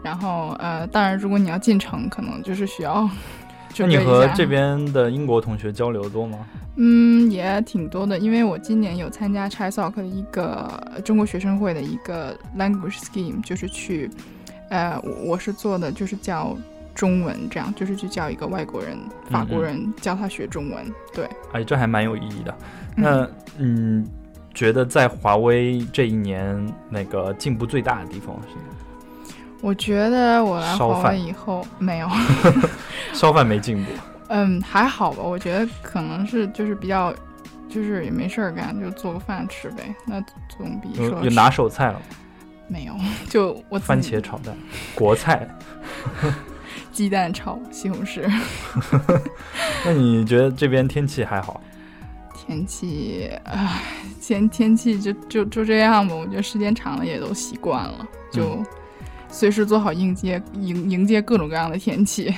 [0.00, 3.10] 然后呃，当然如果你要进城，可能就是需要
[3.76, 6.46] 那你和这边的英国同学交流多吗？
[6.76, 14.08] 嗯，也挺多的，因为我今年有参加 ChiSoc 的一个呃中国学生会的一个 language scheme，就是去，
[14.70, 16.56] 呃，我我是做的就是教
[16.94, 18.96] 中文，这样就是去教一个外国人、
[19.28, 20.84] 法国人，教他学中文。
[21.12, 22.56] 对，哎，这还蛮有意义的。
[22.96, 24.06] 嗯那嗯，
[24.54, 28.54] 觉得在华为这一年那个进步最大的地方是
[29.60, 32.08] 我觉得我来华烧饭为以后没有，
[33.12, 33.90] 烧饭没进步，
[34.28, 35.22] 嗯，还好吧。
[35.22, 37.12] 我觉得可能是就是比较，
[37.68, 39.94] 就是也没事儿干，就做个饭吃呗。
[40.06, 42.00] 那总比说有有拿手菜了吗？
[42.68, 42.94] 没有，
[43.28, 44.56] 就我番茄炒蛋，
[44.94, 45.48] 国菜。
[46.92, 48.28] 鸡蛋炒西红柿。
[49.84, 51.60] 那你觉得这边天气还好？
[52.34, 53.82] 天气，唉，
[54.20, 56.14] 天天气就就就这样吧。
[56.14, 58.60] 我觉得时间长了也都习惯了，就
[59.30, 62.34] 随时做好迎接迎迎接各种各样的天气，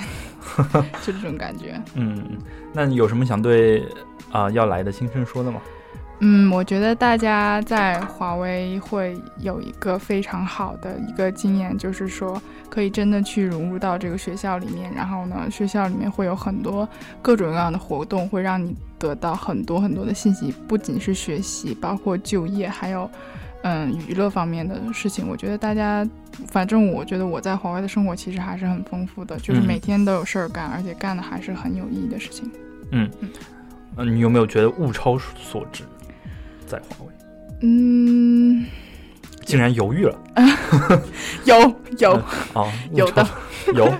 [1.02, 1.80] 就这种感觉。
[1.94, 2.22] 嗯，
[2.72, 3.86] 那你有什么想对
[4.32, 5.60] 啊、要来的新生说的吗？
[6.22, 16.86] 嗯，我觉得大家在华为会有一个非常好的一个经验，就是说可以真的去融入到这个学校里面，然后呢，学校里面会有很多
[17.22, 23.10] 各种各样的活动，会让你得到很多很多的信息，不仅是学习，包括就业，还有
[23.62, 25.28] 嗯娱乐方面的事情。
[25.28, 26.08] 我觉得大家，
[26.48, 32.50] 反正我觉得我在华为的生活其实还是很丰富的，就是嗯每天都有事儿干，而且干的还是很有意义的事情。
[32.92, 33.10] 嗯，
[33.96, 35.84] 嗯你有没有觉得物超所值？
[36.66, 37.12] 在华为
[37.62, 38.64] 嗯，
[39.44, 40.18] 竟然犹豫了
[41.44, 42.12] 有有。
[42.54, 42.72] 啊？
[42.92, 43.26] 有的
[43.74, 43.92] 有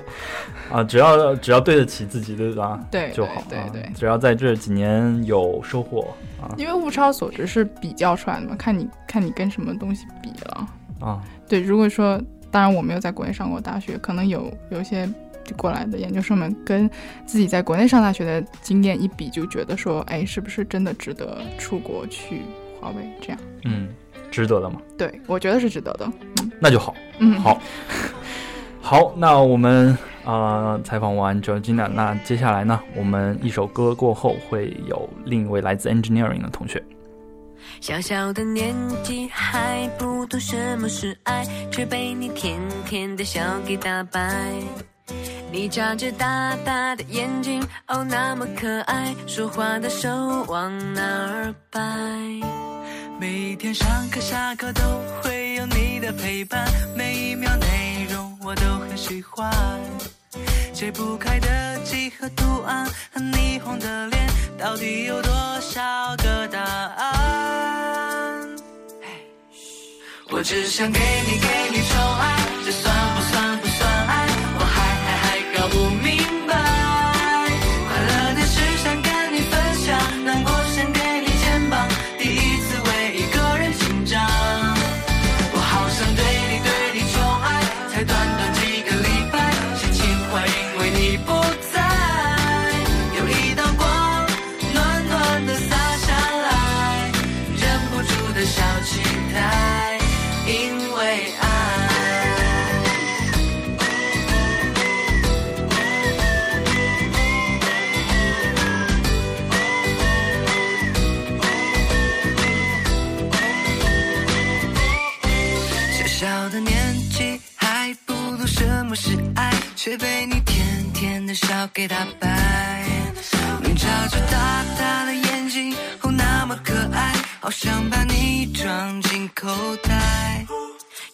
[0.70, 2.79] 啊，只要只要对得起自己，对吧？
[2.90, 3.42] 对就好。
[3.48, 10.68] 对对只要在这几年有收获啊因为物超所值是比较出来的嘛，看你看你跟什么东西比了。
[11.00, 15.09] 啊，对，如果说，当然我没有在国内上过大学，可能有有些
[15.57, 16.88] 过来的研究生们跟
[17.26, 22.42] 自己在国内上大学的经验一比，就觉得说，哎，是不是真的值得出国去
[22.81, 23.38] 华为这样？
[23.64, 23.88] 嗯，
[24.31, 26.11] 值得的吗，对，我觉得是值得的。
[26.61, 26.95] 那就好。
[27.19, 27.61] 嗯，好，
[28.81, 36.83] 好，那我们呃采访完 Georgina，那接下来呢，我们一首歌过后会有另一位来自 Engineering 的同学。
[37.81, 44.35] 小小的年纪还不懂什么是爱，却被你甜甜的笑给打败。
[45.53, 50.09] 你眨着大大的眼睛，哦，那么可爱，说话的手
[50.47, 51.81] 往哪儿摆？
[53.20, 54.80] 每天上课下课都
[55.20, 59.52] 会有你的陪伴，每一秒内容我都很喜欢。
[60.72, 64.26] 解不开的几何图案和霓虹的脸，
[64.59, 65.30] 到底有多
[65.61, 68.48] 少个答案？
[70.30, 74.28] 我只想给你给你宠爱，这算不算不算爱？
[74.59, 76.19] 我还还还搞不明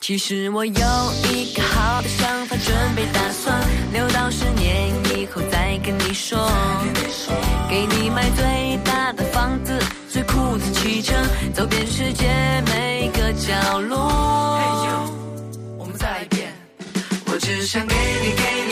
[0.07, 0.73] 其实我有
[1.33, 3.61] 一个好的想法，准备打算
[3.93, 6.49] 留到十年以后再跟你说。
[7.69, 9.77] 给你买最大的房子，
[10.09, 11.13] 最酷的汽车，
[11.53, 12.25] 走遍世界
[12.67, 13.99] 每个角落。
[15.77, 16.55] 我们再一遍。
[17.27, 18.66] 我只想给你给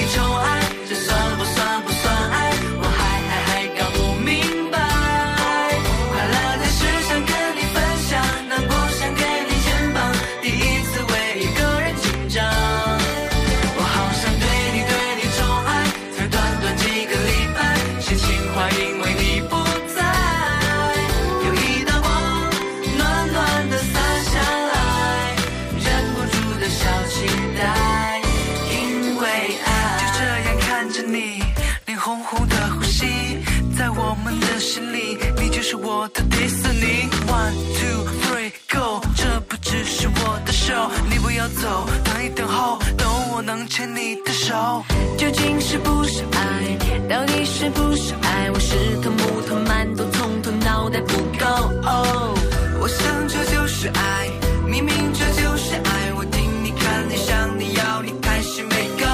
[43.74, 44.84] 牵你的手。
[45.18, 47.08] 究竟是不是爱？
[47.08, 48.48] 到底是不是爱？
[48.52, 51.44] 我是头木头馒头，葱头脑袋不够。
[51.82, 52.32] 哦，
[52.80, 54.30] 我想这就是爱，
[54.64, 56.12] 明明这就是爱。
[56.16, 59.06] 我听你看你想你要你开心没够。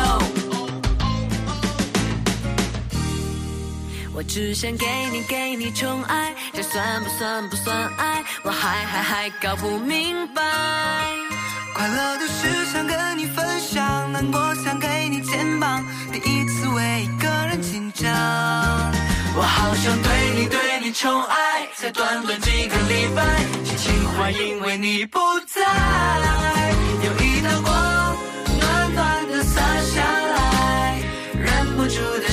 [4.12, 8.22] 我只想给你给你宠爱，这算不算不算爱？
[8.42, 10.42] 我还还还搞不明白。
[11.80, 18.12] 快乐的事想跟你分享，难过想给你肩膀，第一次为一个人紧张。
[19.34, 23.24] 我好想对你对你宠爱，才短短几个礼拜，
[23.64, 25.62] 心情坏因为你不在。
[27.02, 27.72] 有一道光
[28.60, 31.00] 暖暖的洒下来，
[31.32, 32.29] 忍不住的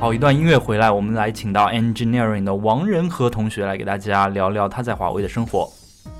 [0.00, 5.70] 好，一段音乐回来，我们来请到 Engineering 的王仁和同学来给大家聊聊他在华为的生活。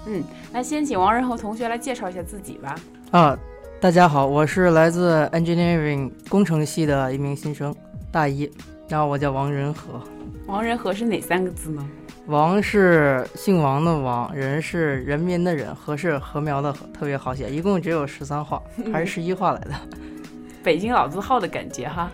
[0.05, 2.75] 嗯，那先请王仁和同学来介绍一下自己吧。
[3.11, 3.39] 啊，
[3.81, 7.75] 大家好，我是来自 Engineering 工程系的一名新生，
[8.13, 8.53] 大一，
[8.87, 9.99] 然后我叫王仁和。
[10.47, 11.89] 王仁和是哪三个字呢？
[12.27, 19.71] 王是姓王的王，仁是人民的人，和是禾苗的禾，特别好写，一共只有十三画，还是十一画来的。
[20.63, 22.11] 北京老字号的感觉哈。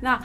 [0.00, 0.20] 那，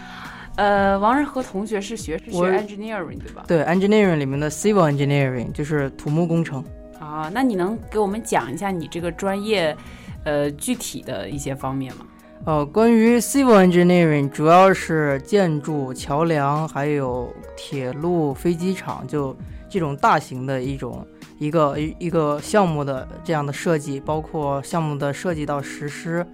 [0.56, 3.44] 呃，王仁和同学是学是学 engineering 对吧？
[3.48, 6.64] 对，Engineering 里面的 Civil Engineering 就是土木工程。
[7.00, 9.76] 啊，那你能给我们讲一下你这个专业，
[10.24, 12.06] 呃，具体的一些方面吗？
[12.44, 19.36] 呃，关于 Civil Engineering，主要是建筑、桥梁，还有铁路、飞机场，就
[19.70, 21.06] 这种大型的一种
[21.38, 26.26] 一个一一个项目的这样的设计，包括项目的设计到实施，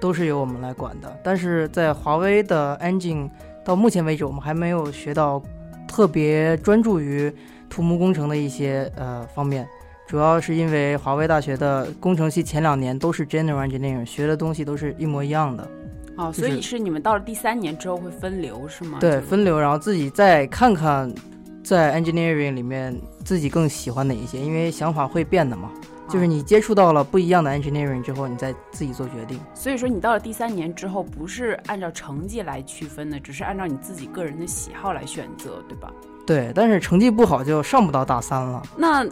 [0.00, 1.20] 都是由我们来管的。
[1.22, 3.30] 但是在华为的 Engine
[3.64, 5.42] 到目前为止，我们还没有学到
[5.88, 7.32] 特别专注于
[7.68, 9.66] 土木工程的一些呃方面。
[10.06, 15.68] 主要是因为华为大学的工程系前两年都是 General Engineering，学的东西都是一模一样的。
[16.16, 18.98] 哦，所以是你们到了第三年之后会分流是吗？
[19.00, 21.12] 对，分流，然后自己再看看，
[21.64, 25.72] 在 Engineering 里面自己更喜欢哪一些，因为想法会变的嘛。
[26.08, 29.40] 就是啊你接触到了不一样的 Engineering 之后，你再自己做决定。
[29.54, 35.90] 所以说你到了第三年之后，不是按照成绩来区分的，只是按照你自己个人的喜好来选择，对吧？
[36.26, 38.62] 对，但是成绩不好就上不到大三了。
[38.76, 39.06] 那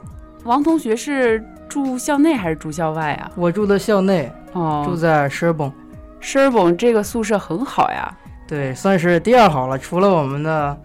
[0.45, 3.31] 王同学是住校内还是住校外啊？
[3.37, 5.73] 我住的校内，哦，住在 Sherborne。
[6.21, 8.17] Sherborne 这个宿舍很好呀。
[8.47, 10.77] 对，算是第二好了，除了我们的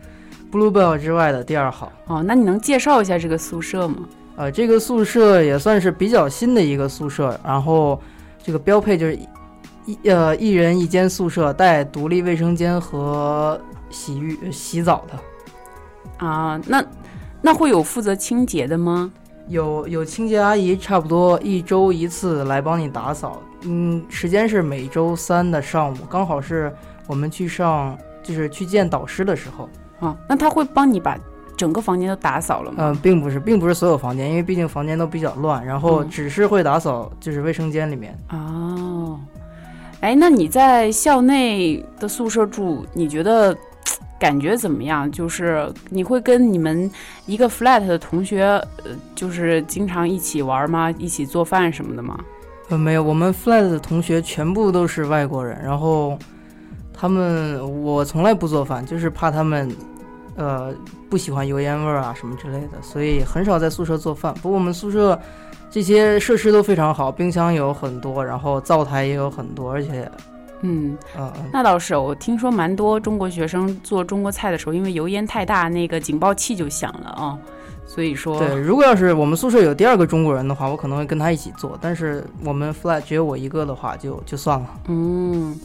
[0.51, 1.91] Bluebell 之外的第二好。
[2.07, 3.97] 哦，那你能介绍一下这个宿舍吗？
[4.39, 8.01] 呃，这个宿舍也算是比较新的一个宿舍，然后
[8.41, 9.19] 这个标配就是
[9.85, 13.59] 一呃一人一间宿舍，带独立卫生间和
[13.89, 16.25] 洗浴洗澡的。
[16.25, 16.81] 啊，那
[17.41, 19.11] 那会有负责清洁的吗？
[19.49, 23.41] 有有清洁阿姨，差不多一周一次来帮你打扫。
[23.63, 26.73] 嗯，时间是每周三的上午，刚好是
[27.07, 29.69] 我们去上就是去见导师的时候。
[29.99, 31.17] 啊，那他会帮你把
[31.60, 32.78] 整个房间都打扫了吗？
[32.80, 38.18] 嗯、并不是，并不是所有房间，因为毕竟房间都比较乱，然后嗯只是会打扫就是卫生间里面。
[38.30, 39.20] 哦，
[39.99, 43.53] 哎，那你在校内的宿舍住，你觉得
[44.18, 45.12] 感觉怎么样？
[45.12, 46.89] 就是你会跟你们
[47.26, 48.43] 一个 flat 的同学，
[48.86, 50.89] 呃，就是经常一起玩吗？
[50.97, 52.18] 一起做饭什么的吗？
[52.70, 56.18] 呃，没有，我们 flat 的同学全部都是外国人，然后
[56.93, 59.70] 他们我从来不做饭，就是怕他们
[60.39, 60.73] 呃
[61.09, 64.33] 不喜欢油烟味儿啊什么之类的，所以很少在宿舍做饭。
[64.41, 65.19] 不过我们宿舍
[65.69, 70.09] 这些设施都非常好，冰箱有很多，然后灶台也有很多，而且
[70.61, 77.37] 嗯，嗯嗯那倒是，我听说蛮多中国学生做中国菜的时候，因为油烟太大，那个警报器就响了啊。
[77.85, 84.67] 所以说，对，如果要是我们宿舍有第二个中国人的话，我可能会跟他一起做，但是我们 flat 只有我一个的话就就算了。
[84.87, 85.59] 嗯，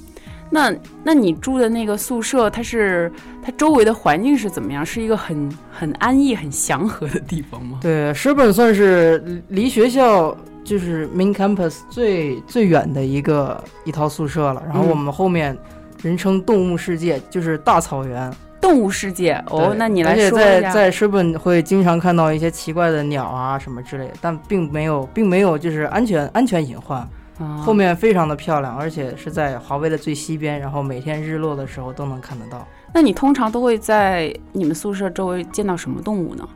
[0.55, 3.11] 那那你住的那个宿舍，它是
[3.43, 4.87] 它周围的环境是怎么样？
[4.87, 7.81] 是一个很很安逸、很祥和的地方吗？
[7.83, 14.63] 对，石本算是离学校就是 main campus 最最远的一个一套宿舍了。
[14.65, 15.59] 然后嗯我们后面
[16.03, 18.33] 人称动物世界，就是大草原。
[18.61, 20.61] 动物世界哦，那你来说一下。
[20.61, 27.07] 在在石本会经常看到一些奇怪的鸟啊什么之类的，但并没有并没有就是安全安全隐患。
[27.39, 32.67] 啊后面非常的漂亮，而且是在华为的最西边，然后每天日落的时候都能看得到。
[32.93, 36.49] 那你通常都会在你们宿舍周围见到什么动物呢？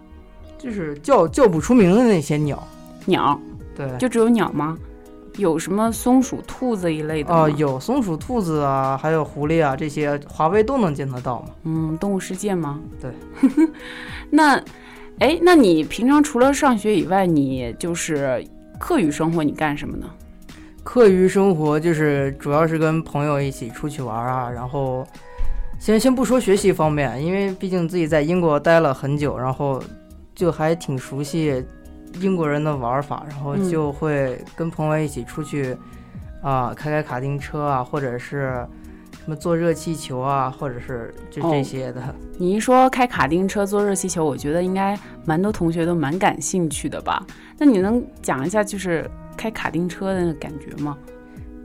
[0.56, 2.62] 就是叫叫不出名的那些鸟，
[3.06, 3.40] 鸟，
[3.76, 4.76] 对，就只有鸟吗？
[5.36, 7.42] 有什么松鼠、兔子一类的吗？
[7.42, 11.48] 哦、有松鼠、兔子啊，还有狐狸啊，这些华为都能见得到嘛。
[11.62, 12.80] 嗯，动物世界吗？
[13.00, 13.12] 对。
[14.30, 14.60] 那，
[15.20, 18.44] 哎，那你平常除了上学以外，你就是
[18.80, 20.08] 课余生活你干什么呢？
[20.88, 25.06] 课余生活就是主要是跟朋友一起出去玩啊，然后
[25.78, 29.82] 先先不说学习方面，因为毕竟自己在英国待了很久，然后
[30.34, 31.62] 就还挺熟悉
[32.22, 35.76] 英国人的玩法，然后嗯就会跟朋友一起出去
[36.40, 38.66] 啊、开开卡丁车啊，或者是
[39.22, 42.02] 什么坐热气球啊，或者是就这哦些的。
[42.38, 47.22] 你一说开卡丁车、坐热气球，我觉得应该蛮多同学都蛮感兴趣的吧？
[47.58, 49.04] 那你能讲一下就是
[49.38, 50.98] 开卡丁车的那个感觉吗？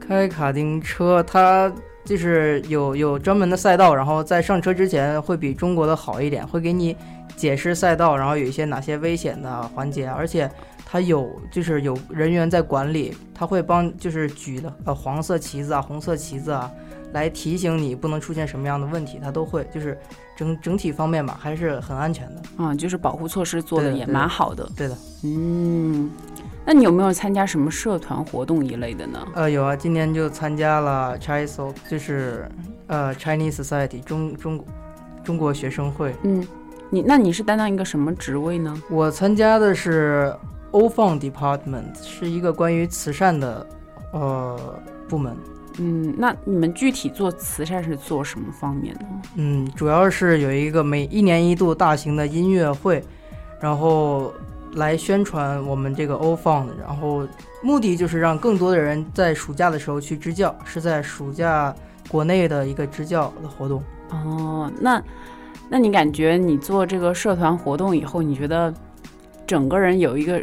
[0.00, 1.70] 开卡丁车，它
[2.04, 6.96] 就是有有专门的赛道，然后在上车之前会比中国的好一点，会给你
[7.36, 10.48] 解释赛道，然后有一些哪些危险的环节，而且
[10.84, 16.70] 它有就是有人员在管理，他会帮就是举的呃黄色旗子啊、红色旗子啊，
[17.12, 19.98] 来提醒你不能出现什么样的问题，他都会就是
[20.36, 22.42] 整整体方面吧，还是很安全的。
[22.62, 24.70] 啊、就是保护措施做的也蛮好的。
[24.76, 26.10] 对的，嗯，
[26.66, 29.18] 那你有没有参加什么社团活动一类的呢？
[29.34, 32.48] 呃，有啊，今年就参加了 Chinese，就是
[32.86, 34.66] 呃 Chinese Society 中中国
[35.22, 36.14] 中国学生会。
[36.22, 36.46] 嗯，
[36.90, 38.82] 你那你是担当一个什么职位呢？
[38.88, 40.34] 我参加的是
[40.70, 43.66] O Fund Department，是一个关于慈善的
[44.12, 44.58] 呃
[45.08, 45.36] 部门。
[45.78, 49.22] 嗯，那你们具体做慈善是做什么方面的呢？
[49.34, 53.02] 嗯，主要是有一个每一年一度大型的音乐会，
[53.60, 54.32] 然后
[54.74, 57.26] 来宣传我们这个 O Fund，然后
[57.62, 61.74] 目的就是让更多的人在暑假的时候去支教，是在暑假
[62.08, 63.82] 国内的一个支教的活动。
[64.10, 65.02] 哦，那
[65.68, 68.72] 那你感觉你做这个社团活动以后，你觉得
[69.46, 70.40] 整个人有一个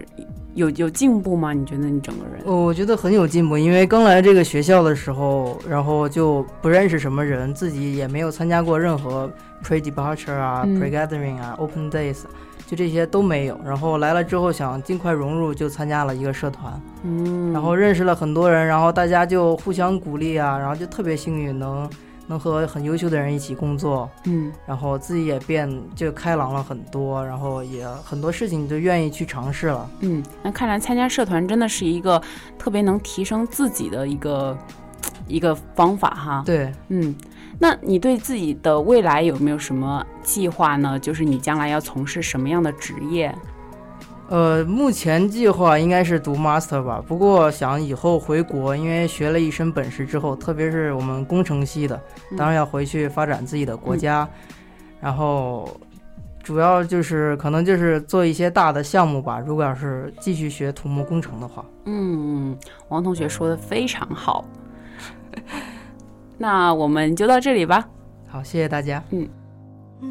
[0.55, 1.53] 有有进步吗？
[1.53, 2.41] 你觉得你整个人？
[2.45, 9.29] 呃我觉得很有进步，因为刚来这个学校的时候，然后就不认识什么人，自己也没有参加过任何
[9.63, 12.23] pre departure 啊、嗯 pre gathering 啊、open days，
[12.71, 13.59] 就这些都没有。
[13.65, 21.89] 然后来了之后想尽快融入，就参加了一个社团，嗯，然后认识了很多人，然后大家就互相鼓励啊，然后就特别幸运能
[22.27, 29.89] 能和很优秀的人一起工作，嗯然后自己也变就开朗了很多，然后也很多事情就愿意去尝试了。
[29.99, 32.21] 嗯，那看来参加社团真的是一个
[32.57, 34.57] 特别能提升自己的一个
[35.27, 36.43] 一个方法哈。
[36.45, 37.13] 对，嗯，
[37.63, 40.97] 那你对自己的未来有没有什么计划呢？
[40.97, 43.33] 就是你将来要从事什么样的职业？
[44.29, 52.01] 呃，目前计划应该是读 master 吧，不过想以后回国，因为学了一身本事之后，特别是我们工程系的，
[52.35, 54.27] 当然要回去发展自己的国家，
[54.99, 55.69] 然后
[56.41, 59.39] 主要就是可能就是做一些大的项目吧。
[59.39, 62.57] 如果要是继续学土木工程的话，嗯，
[62.89, 64.43] 王同学说的非常好。
[66.41, 67.87] 那我们就到这里吧。
[68.27, 69.03] 好，谢谢大家。
[69.11, 69.29] 嗯。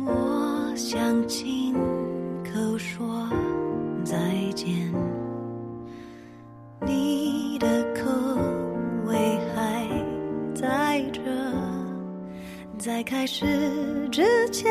[0.07, 1.75] 我想亲
[2.45, 3.29] 口说
[4.05, 4.17] 再
[4.55, 4.69] 见，
[6.87, 8.03] 你的口
[9.07, 9.89] 味还
[10.55, 11.21] 在这，
[12.79, 13.45] 在开始
[14.13, 14.71] 之前，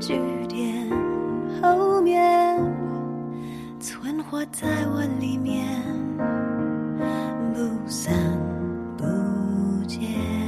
[0.00, 0.90] 句点
[1.62, 2.60] 后面
[3.78, 5.64] 存活在我里面，
[7.54, 8.12] 不散
[8.96, 9.04] 不
[9.86, 10.45] 见。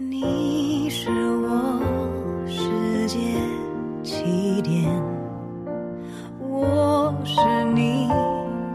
[0.00, 1.80] 你是我
[2.46, 3.18] 世界
[4.04, 4.88] 起点，
[6.38, 7.40] 我是
[7.74, 8.08] 你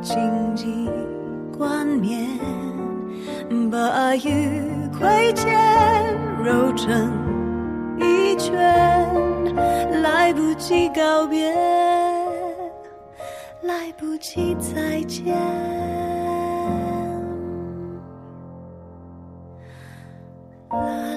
[0.02, 0.90] 荆棘
[1.58, 2.28] 冠冕，
[3.72, 4.60] 把爱与
[5.00, 6.14] 亏欠
[6.44, 7.10] 揉成
[7.98, 8.54] 一圈，
[10.02, 11.50] 来不及告别，
[13.62, 15.34] 来不及再见。
[20.70, 21.13] 啦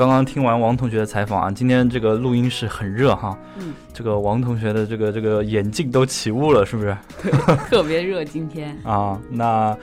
[0.00, 6.96] 刚刚听完王同学的采访啊，今天这个录音室很热哈，嗯，这个王同学的这个这个眼镜都起雾了，是不是？
[7.68, 8.74] 特别热今天。
[8.82, 9.76] 啊，那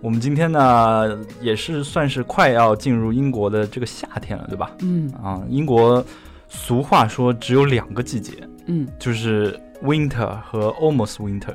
[0.00, 4.72] 我们今天呢，也是算是快要进入英国的这个夏天了，对吧？
[4.80, 6.04] 嗯啊，英国
[6.48, 8.32] 俗话说只有两个季节，
[8.66, 11.54] 嗯，就是 winter 和 almost winter，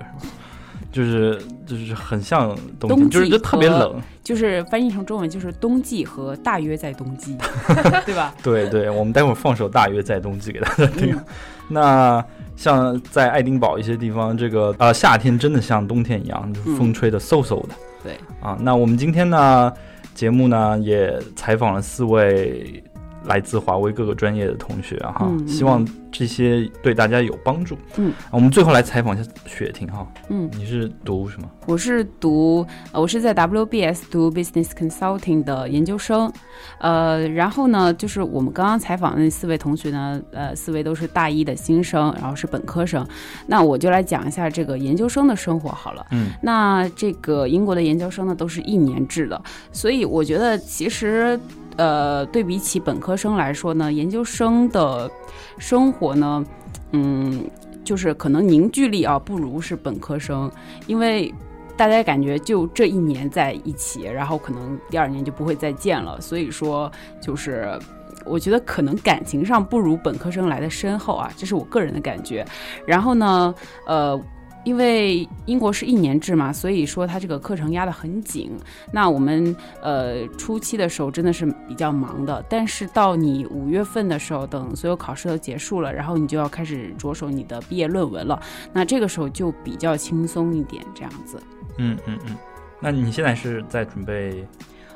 [0.91, 3.99] 就是就是很像冬天，就是就特别冷。
[4.23, 7.35] 就是翻译成中文就是冬季和大约在冬季，
[8.05, 8.33] 对吧？
[8.43, 11.15] 对对，我们待会儿放首《大约在冬季》给大家听。
[11.15, 11.25] 嗯
[11.71, 12.25] 那
[12.55, 17.75] 像在爱丁堡一些地方，这个呃夏天真的像冬天一样，就是风吹的嗖嗖的。
[18.03, 19.71] 对啊，那我们今天呢
[20.15, 22.83] 节目呢也采访了四位
[23.25, 27.77] 来自华为各个专业的同学哈，希望这些对大家有帮助。
[27.97, 31.49] 嗯，我们最后来采访一下雪婷哈，嗯，你是读什么？
[31.65, 36.31] 我是读，呃我是在 WBS 读 Business Consulting 的研究生，
[36.79, 43.07] 呃，然后呢，就是我们刚刚采访的那四位同学呢，呃，四位都是大一的新生，然后是本科生，
[43.45, 46.05] 那我就来讲一下这个研究生的生活好了。
[46.11, 49.39] 嗯，那这个英国的研究生呢，都是一年制的，
[49.71, 51.39] 所以我觉得其实。
[51.77, 55.09] 呃，对比起本科生来说呢，研究生的
[55.57, 56.45] 生活呢，
[56.93, 57.45] 嗯，
[57.83, 60.49] 就是可能凝聚力啊不如是本科生，
[60.87, 61.33] 因为
[61.75, 66.89] 大家感觉就这一年在一起，然后可能第二年就不会再见了，所以说
[67.21, 67.77] 就是
[68.25, 72.45] 我觉得可能感情上不如本科生来的深厚啊，这是我个人的感觉。
[72.87, 73.53] 然后呢，
[73.85, 74.19] 呃。
[74.63, 78.51] 因为英国是一年制嘛，所以说它这个课程压得很紧。
[78.91, 88.39] 那我们呃初期的时候真的是比较忙的，但是到你五月份的时候，等所有考试都结束了，然后你就要开始着手你的毕业论文了。
[88.73, 91.41] 那这个时候就比较轻松一点，这样子。
[91.77, 92.35] 嗯嗯嗯。
[92.81, 94.45] 那你现在是在准备？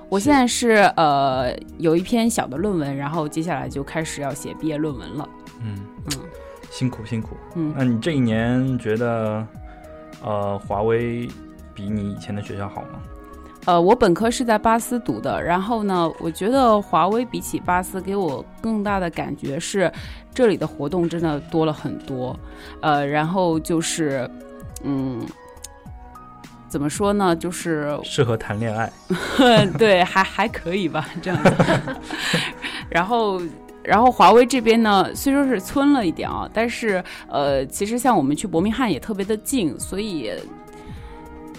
[0.09, 5.27] 我现在是呃有一篇小的论文，然后接下来就开始要写毕业论文了。
[5.63, 6.11] 嗯嗯。
[6.73, 9.45] 辛苦辛苦，嗯，那你这一年觉得，
[10.23, 11.29] 呃，华为
[11.71, 12.99] 比你以前的学校好吗？
[13.65, 19.89] 呃，我本科是在巴斯读的，然后呢，我觉得华为比起巴斯给我更大的感觉是，
[20.33, 22.35] 这里的活动真的多了很多，
[22.81, 24.27] 呃，然后就是，
[24.83, 25.21] 嗯，
[26.67, 28.91] 怎么说呢，就是适合谈恋爱，
[29.77, 31.53] 对，还还可以吧，这样子，
[32.89, 33.39] 然后。
[33.83, 40.31] 然后华为这边呢，虽说是村了一点啊，但是呃，其实像我们去伯明翰也特别的近，所以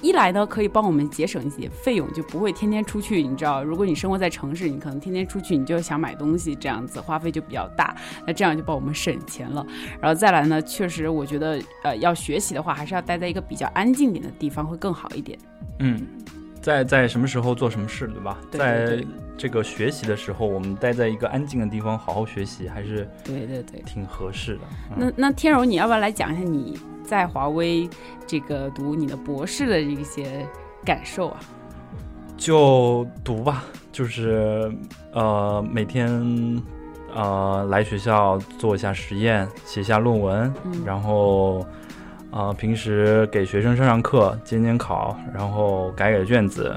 [0.01, 3.23] 一来呢可以帮我们节省一些费用，就不会天天出去。
[3.23, 7.97] 你知道，如果你生活在城市，你可能天天出去，你就想买东西，这样子花费就比较大。
[8.27, 9.67] 那这样就帮我们省钱了。
[10.01, 15.39] 然后再来呢，确实我觉得呃，要学习的话，还是要待在一个比较安静点的地方会更好一点。
[15.79, 16.07] 嗯。
[16.65, 18.39] 在在什么时候做什么事，对吧？
[18.51, 19.05] 在
[19.37, 24.61] 这个学习的时候，我们待在一个安静的地方好好学习，还是对对对，挺合适的。
[24.97, 27.87] 那那天柔，你要不要来讲一下你在华为
[28.27, 30.49] 这个读你的博士的一些
[30.83, 31.41] 感受啊？
[32.39, 34.73] 就读吧，就是
[35.13, 36.09] 呃每天
[37.15, 40.51] 呃来学校做一下实验，写一下论文，
[40.83, 41.63] 然后。
[42.35, 46.75] 啊，平时给学生上上课、监监考，然后改改卷子，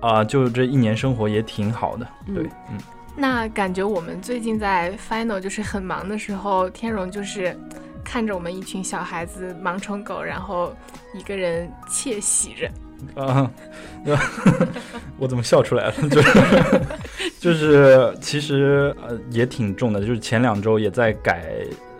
[0.00, 2.06] 啊，就这一年生活也挺好的。
[2.26, 2.78] 对，嗯。
[3.16, 7.58] 那感觉我们最近在 final 就是很忙的时候，天荣就是
[8.04, 10.76] 看着我们一群小孩子忙成狗，然后
[11.14, 12.70] 一个人窃喜着。
[13.14, 13.50] 啊，
[15.16, 15.92] 我怎么笑出来了？
[16.10, 16.82] 就 是
[17.40, 21.46] 就是，其实呃也挺重的，就是前两周也在改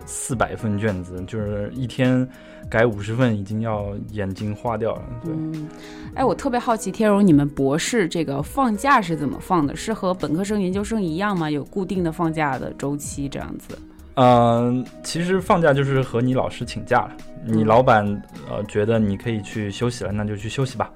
[0.05, 2.29] 四百份卷子，就是一天。
[2.69, 5.03] 改五十份已经要眼睛花掉了。
[5.25, 5.69] 嗯，
[6.15, 9.75] 哎，我特别好奇，天荣，你们博士这个放假是怎么放的？
[9.75, 11.51] 是和本科生、研究生一样吗？
[11.51, 13.79] 有固定的放假的周期这样子？
[14.15, 17.13] 嗯，其实放假就是和你老师请假了。
[17.45, 18.05] 你老板
[18.51, 20.91] 呃觉得你可以去休息了，那就去休息吧。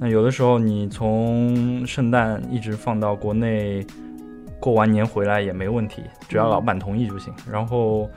[0.00, 3.86] 那有的时候你从圣诞一直放到国内，
[4.58, 7.32] 过完年回来也没问题，只要老板同意就行。
[7.48, 8.10] 然后。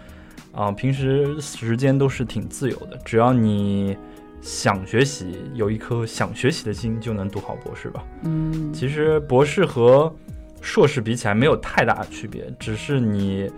[0.56, 3.97] 啊，平时时间都是挺自由的，只要你
[4.41, 8.03] 想学习，有一颗想学习的心，就能读好博士吧。
[8.24, 10.14] 嗯，其实博士和
[10.62, 13.51] 硕士比起来没有太大的区别，只是你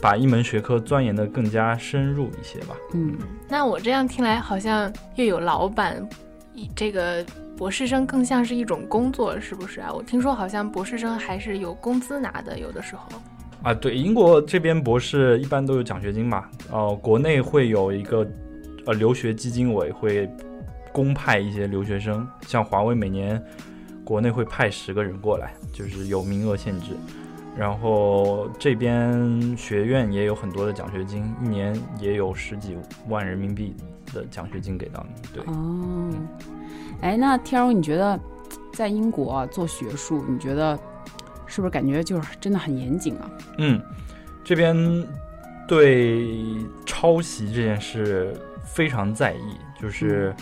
[0.00, 2.74] 把一门学科钻研的更加深入一些吧。
[2.94, 3.16] 嗯，
[3.48, 6.08] 那我这样听来，好像又有老板，
[6.74, 7.24] 这个
[7.56, 9.92] 博士生更像是一种工作，是不是啊？
[9.92, 13.02] 我听说好像博士生还是有工资拿的，有的时候。
[13.62, 16.44] 啊，对，英国这边博士一般都有奖学金嘛。
[16.70, 18.26] 呃，国内会有一个
[18.86, 20.30] 呃留学基金委会
[20.92, 23.42] 公派一些留学生，像华为每年
[24.04, 26.92] 国内会派十个人过来，就是有名额限制。
[27.56, 32.76] 然后这边学院也有很多的奖学金，一年也有十几
[33.08, 33.74] 万人民币
[34.14, 35.28] 的奖学金给到你。
[35.34, 36.10] 对，哦，
[37.00, 38.18] 哎，那天柔，你觉得
[38.72, 40.78] 在英国做学术，你觉得？
[41.48, 43.30] 是不是感觉就是真的很严谨啊？
[43.56, 43.82] 嗯，
[44.44, 44.76] 这边
[45.66, 46.28] 对
[46.86, 48.32] 抄袭这件事
[48.64, 50.32] 非常在意，就是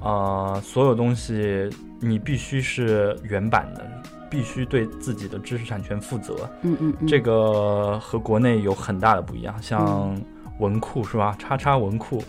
[0.00, 1.70] 啊，所有东西
[2.00, 3.86] 你必须是原版的，
[4.30, 6.48] 必须对自己的知识产权负责。
[6.62, 10.18] 嗯嗯，这个和国内有很大的不一样，像
[10.58, 11.36] 文库是吧？
[11.38, 12.22] 叉叉文库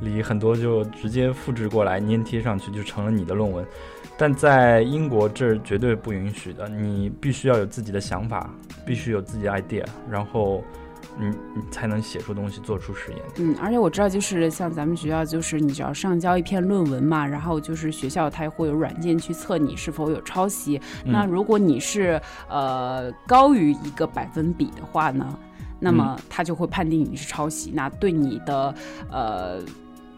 [0.00, 3.64] 里很多就直接复制过来粘贴上去，就成了你的论文。
[4.18, 8.48] 但在英国这儿绝对不允许的，你必须要有自己的想法，
[8.86, 10.64] 必须有自己的 idea，然后
[11.18, 13.20] 你你才能写出东西，做出实验。
[13.36, 20.80] 嗯，而且我知道，就是像咱们学校，就是你只要上交一篇论文嘛，然后就是学校它会有软件去测你是否有抄袭。
[21.04, 25.38] 嗯那如果你是呃高于一个百分比的话呢，
[25.78, 28.74] 那么它就会判定你是抄袭，那对你的
[29.10, 29.60] 呃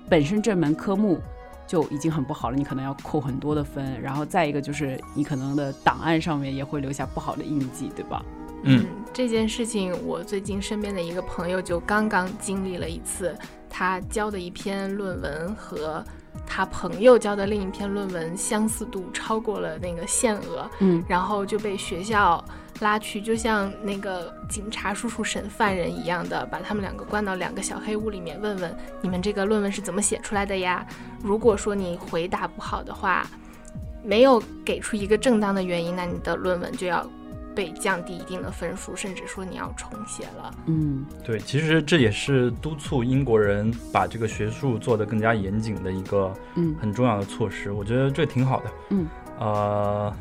[0.08, 1.20] 本身这门科目。
[1.68, 8.20] 就已经很不好了，你可能要扣很多的分，然后再一个就是你可能的档案上面也会留下不好的印记，对吧？
[8.64, 13.36] 嗯这件事情我最近身边的一个朋友就刚刚经历了一次，
[13.70, 16.04] 他交的一篇论文和
[16.46, 22.44] 他朋友交的另一篇论文相似度超过了那个限额，嗯然后就被学校
[22.80, 30.86] 拉去，就像那个警察叔叔审犯人一样的，把他们两个关到两个小黑屋里面，问问你们这个论文是怎么写出来的呀？
[31.22, 33.26] 如果说你回答不好的话，
[34.04, 37.04] 没有给出一个正当的原因，那你的论文就要
[37.54, 40.54] 被降低一定的分数，甚至说你要重写了。
[40.66, 47.72] 嗯对，其实这也是督促英国人把这个学术做得更加严谨的一个嗯很重要的措施。
[47.72, 48.70] 我觉得这挺好的。
[48.90, 49.06] 嗯，
[49.40, 50.16] 呃，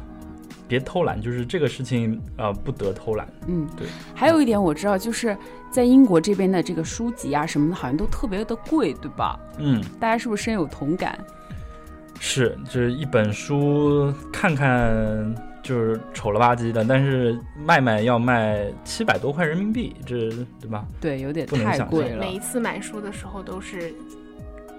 [0.68, 3.28] 别偷懒，就是这个事情呃不得偷懒。
[3.48, 3.88] 嗯，对。
[4.14, 5.36] 还有一点我知道，就是
[5.72, 9.40] 在英国这边的这个书籍啊什么的，好像都特别的贵，对吧？
[9.58, 11.18] 嗯，大家是不是深有同感？
[12.20, 20.84] 是，就是一本书看看就是丑了吧唧的，但是卖卖要卖七百多块人民币，这对吧？
[21.00, 22.34] 对，有点太贵了每。
[22.34, 23.94] 一次买书的时候都是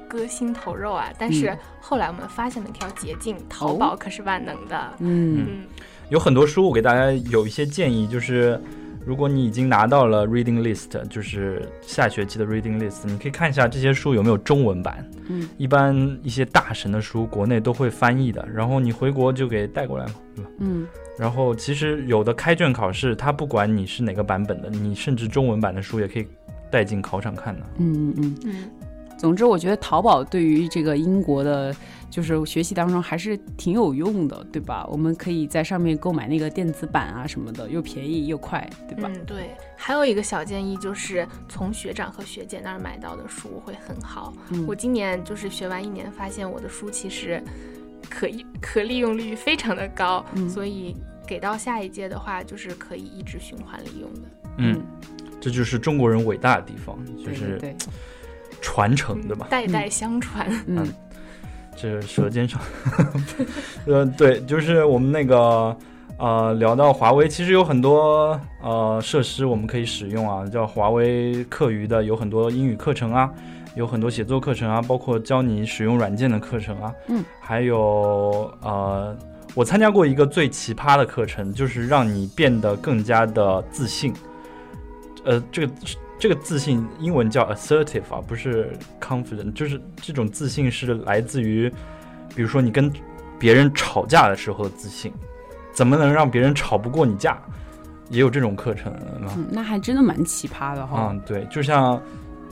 [0.09, 1.13] 割心头肉啊！
[1.19, 4.95] 但是嗯后来我们发现了一条捷径，淘宝可是万能的。
[4.99, 5.67] 嗯嗯，
[6.09, 8.61] 有很多书，我给大家有一些建议，就是
[9.07, 15.09] 如果你已经拿到了 reading list，就是下学期的 reading list，你可以看一下这些书有没有中文版。
[15.29, 20.51] 嗯一般一些大神的书，国内都会翻译的，然后你回国就给带过来嘛，对吧？
[20.59, 20.87] 嗯
[21.19, 26.27] 然后其实有的开卷考试，它不管你是哪个版本的，你甚至中文版的书也可以
[26.71, 27.67] 带进考场看的。
[27.79, 28.37] 嗯嗯。
[28.45, 28.71] 嗯，
[29.19, 31.75] 总之，我觉得淘宝对于这个英国的，
[32.09, 34.87] 就是学习当中还是挺有用的，对吧？
[34.91, 39.11] 我们可以在上面购买那个电子版啊什么的，又便宜又快，对吧？
[39.13, 39.51] 嗯，对。
[39.77, 44.33] 还有一个小建议就是从学长和学姐那儿买到的书会很好。
[44.51, 47.43] 嗯我今年就是学完一年，发现我的书其实
[48.09, 50.95] 可以可利用率非常的高，嗯所以
[51.27, 54.21] 给到下一届的话，就是可以一直循环利用的。
[54.59, 54.81] 嗯，
[55.41, 57.77] 这就是中国人伟大的地方，就是对对对，
[58.61, 59.47] 传承，对吧？
[59.51, 60.49] 代代相传。
[60.67, 60.87] 嗯
[61.81, 62.61] 这舌尖上，
[63.87, 65.77] 呃，对，就是我们那个
[66.17, 73.31] 呃，聊到华为，其实有很多呃设施我们可以使用啊，叫华为课余的，有很多英语课程啊，
[73.77, 79.17] 有很多写作课程啊，包括教你使用软件的课程啊，嗯，还有呃，
[79.55, 84.13] 我参加过一个最奇葩的课程，就是让你变得更加的自信，
[85.25, 85.73] 呃，这个。
[86.19, 91.73] 这个自信英文叫 assertive 啊，不是 confident，就是这种自信是来自于，
[92.35, 92.93] 比如说你跟
[93.39, 95.13] 别人吵架的时候的自信，
[95.73, 97.39] 怎么能让别人吵不过你架？
[98.11, 99.29] 也有这种课程啊。
[99.37, 101.11] 嗯，那还真的蛮奇葩的哈。
[101.13, 102.01] 嗯，对，就像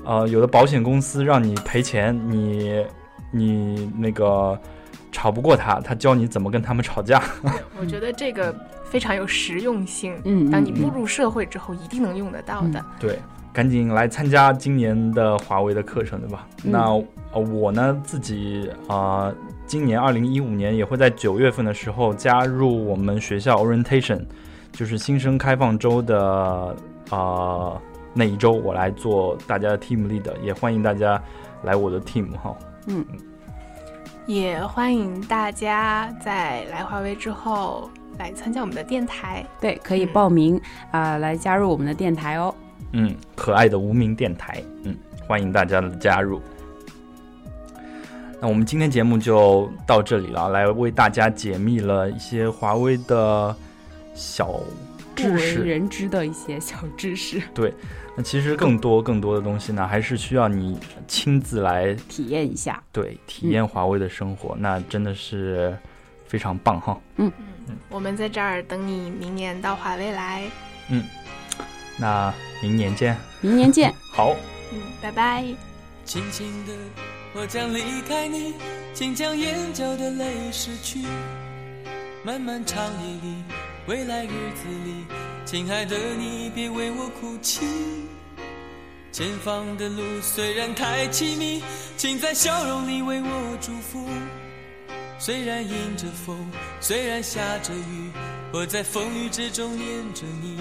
[0.04, 2.84] 呃，有的保险公司让你赔钱，你
[3.32, 4.56] 你那个
[5.10, 7.22] 吵不过他，他教你怎么跟他们吵架。
[7.80, 8.54] 我觉得这个
[8.84, 10.14] 非常有实用性。
[10.24, 12.84] 嗯，当你嗯步入社会之后，一定能用得到的。
[13.00, 13.18] 对，
[13.56, 16.46] 赶紧来参加今年的华为的课程，对吧？
[16.64, 16.82] 嗯那
[17.32, 19.34] 呃，我呢自己啊、呃
[19.66, 24.20] 今年二零一五年也会在九月份的时候加入我们学校 orientation，
[24.72, 26.76] 就是新生开放周的
[27.08, 27.82] 啊、呃
[28.12, 31.20] 那一周，我来做大家的 team leader，也欢迎大家
[31.62, 32.54] 来我的 team 哈。
[32.88, 33.02] 嗯
[34.26, 37.88] 也欢迎大家在来华为之后
[38.18, 39.44] 来参加我们的电台。
[39.60, 42.54] 对，可以嗯报名啊、来加入我们的电台哦。
[42.92, 46.40] 嗯，可爱的无名电台，嗯，欢迎大家的加入。
[48.40, 53.54] 那我们今天节目就到这里了，来为大家解密了一些华为的
[54.14, 54.48] 小
[55.14, 55.54] 不为知识。
[55.62, 57.72] 人知的一些小知识， 对
[58.14, 60.78] 那其实更多更多的东西呢，还是需要你
[61.08, 62.82] 亲自来 体验一下。
[62.92, 65.76] 对体验华为的生活，那真的是
[66.26, 67.00] 非常棒哈。
[67.16, 67.32] 嗯
[67.68, 70.44] 嗯我们在这儿等你明年到华为来。
[71.98, 72.32] 那
[72.62, 73.92] 明年见，明年见。
[74.12, 74.34] 好。
[74.72, 75.44] 嗯，拜拜。
[76.04, 76.72] 轻轻的，
[77.34, 78.54] 我将离开你，
[78.94, 81.04] 请将眼角的泪拭去。
[82.22, 83.42] 漫漫长夜里，
[83.86, 85.04] 未来日子里，
[85.44, 87.64] 亲爱的你别为我哭泣。
[89.12, 91.62] 前方的路虽然太凄迷，
[91.96, 94.06] 请在笑容里为我祝福。
[95.18, 96.36] 虽然迎着风，
[96.80, 98.10] 虽然下着雨，
[98.52, 100.60] 我在风雨之中念着你。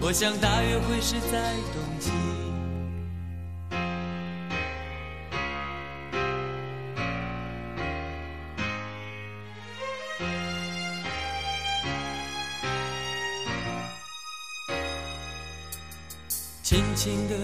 [0.00, 2.10] 我想大约会是在冬季。
[16.62, 17.34] 轻轻的，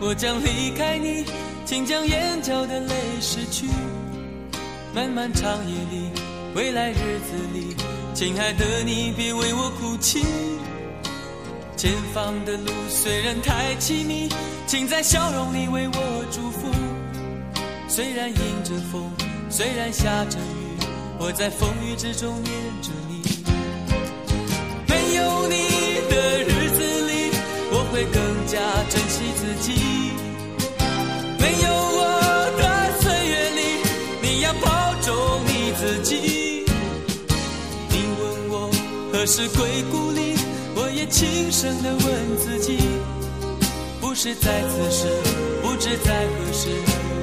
[0.00, 1.24] 我将离开你，
[1.64, 3.66] 请将眼角的泪拭去。
[4.94, 6.10] 漫漫长夜里，
[6.54, 7.74] 未来日子里，
[8.14, 10.22] 亲爱的你别为我哭泣。
[11.76, 14.30] 前方的路虽然太凄迷，
[14.66, 16.70] 请在笑容里为我祝福。
[17.86, 19.12] 虽然迎着风，
[19.50, 20.80] 虽然下着雨，
[21.18, 22.50] 我在风雨之中念
[22.80, 23.20] 着你。
[24.88, 25.54] 没有你
[26.08, 27.30] 的日子里，
[27.70, 28.16] 我会更
[28.46, 28.56] 加
[28.88, 29.66] 珍惜自己。
[31.38, 32.00] 没有我
[32.56, 32.62] 的
[33.02, 33.60] 岁月里，
[34.22, 34.64] 你要保
[35.02, 35.12] 重
[35.44, 36.64] 你自己。
[37.90, 38.54] 你问我
[39.12, 40.15] 何时归故里，
[40.96, 42.78] 也轻声地问自己，
[44.00, 45.06] 不是在此时，
[45.62, 46.70] 不知在何时，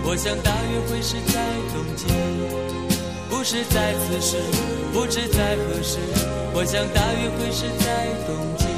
[0.05, 1.41] 我想大约会是在
[1.73, 2.05] 冬季。
[3.31, 4.37] 不是在此时，
[4.93, 5.97] 不知在何时，
[6.53, 8.72] 我想大约会是在冬季。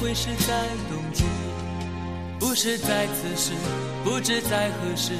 [0.00, 1.24] 会是在冬季。
[2.38, 3.52] 不是在此时，
[4.04, 5.12] 不知在何时，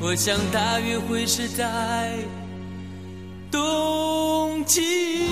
[0.00, 2.12] 我想大约会是在
[3.50, 5.25] 冬季。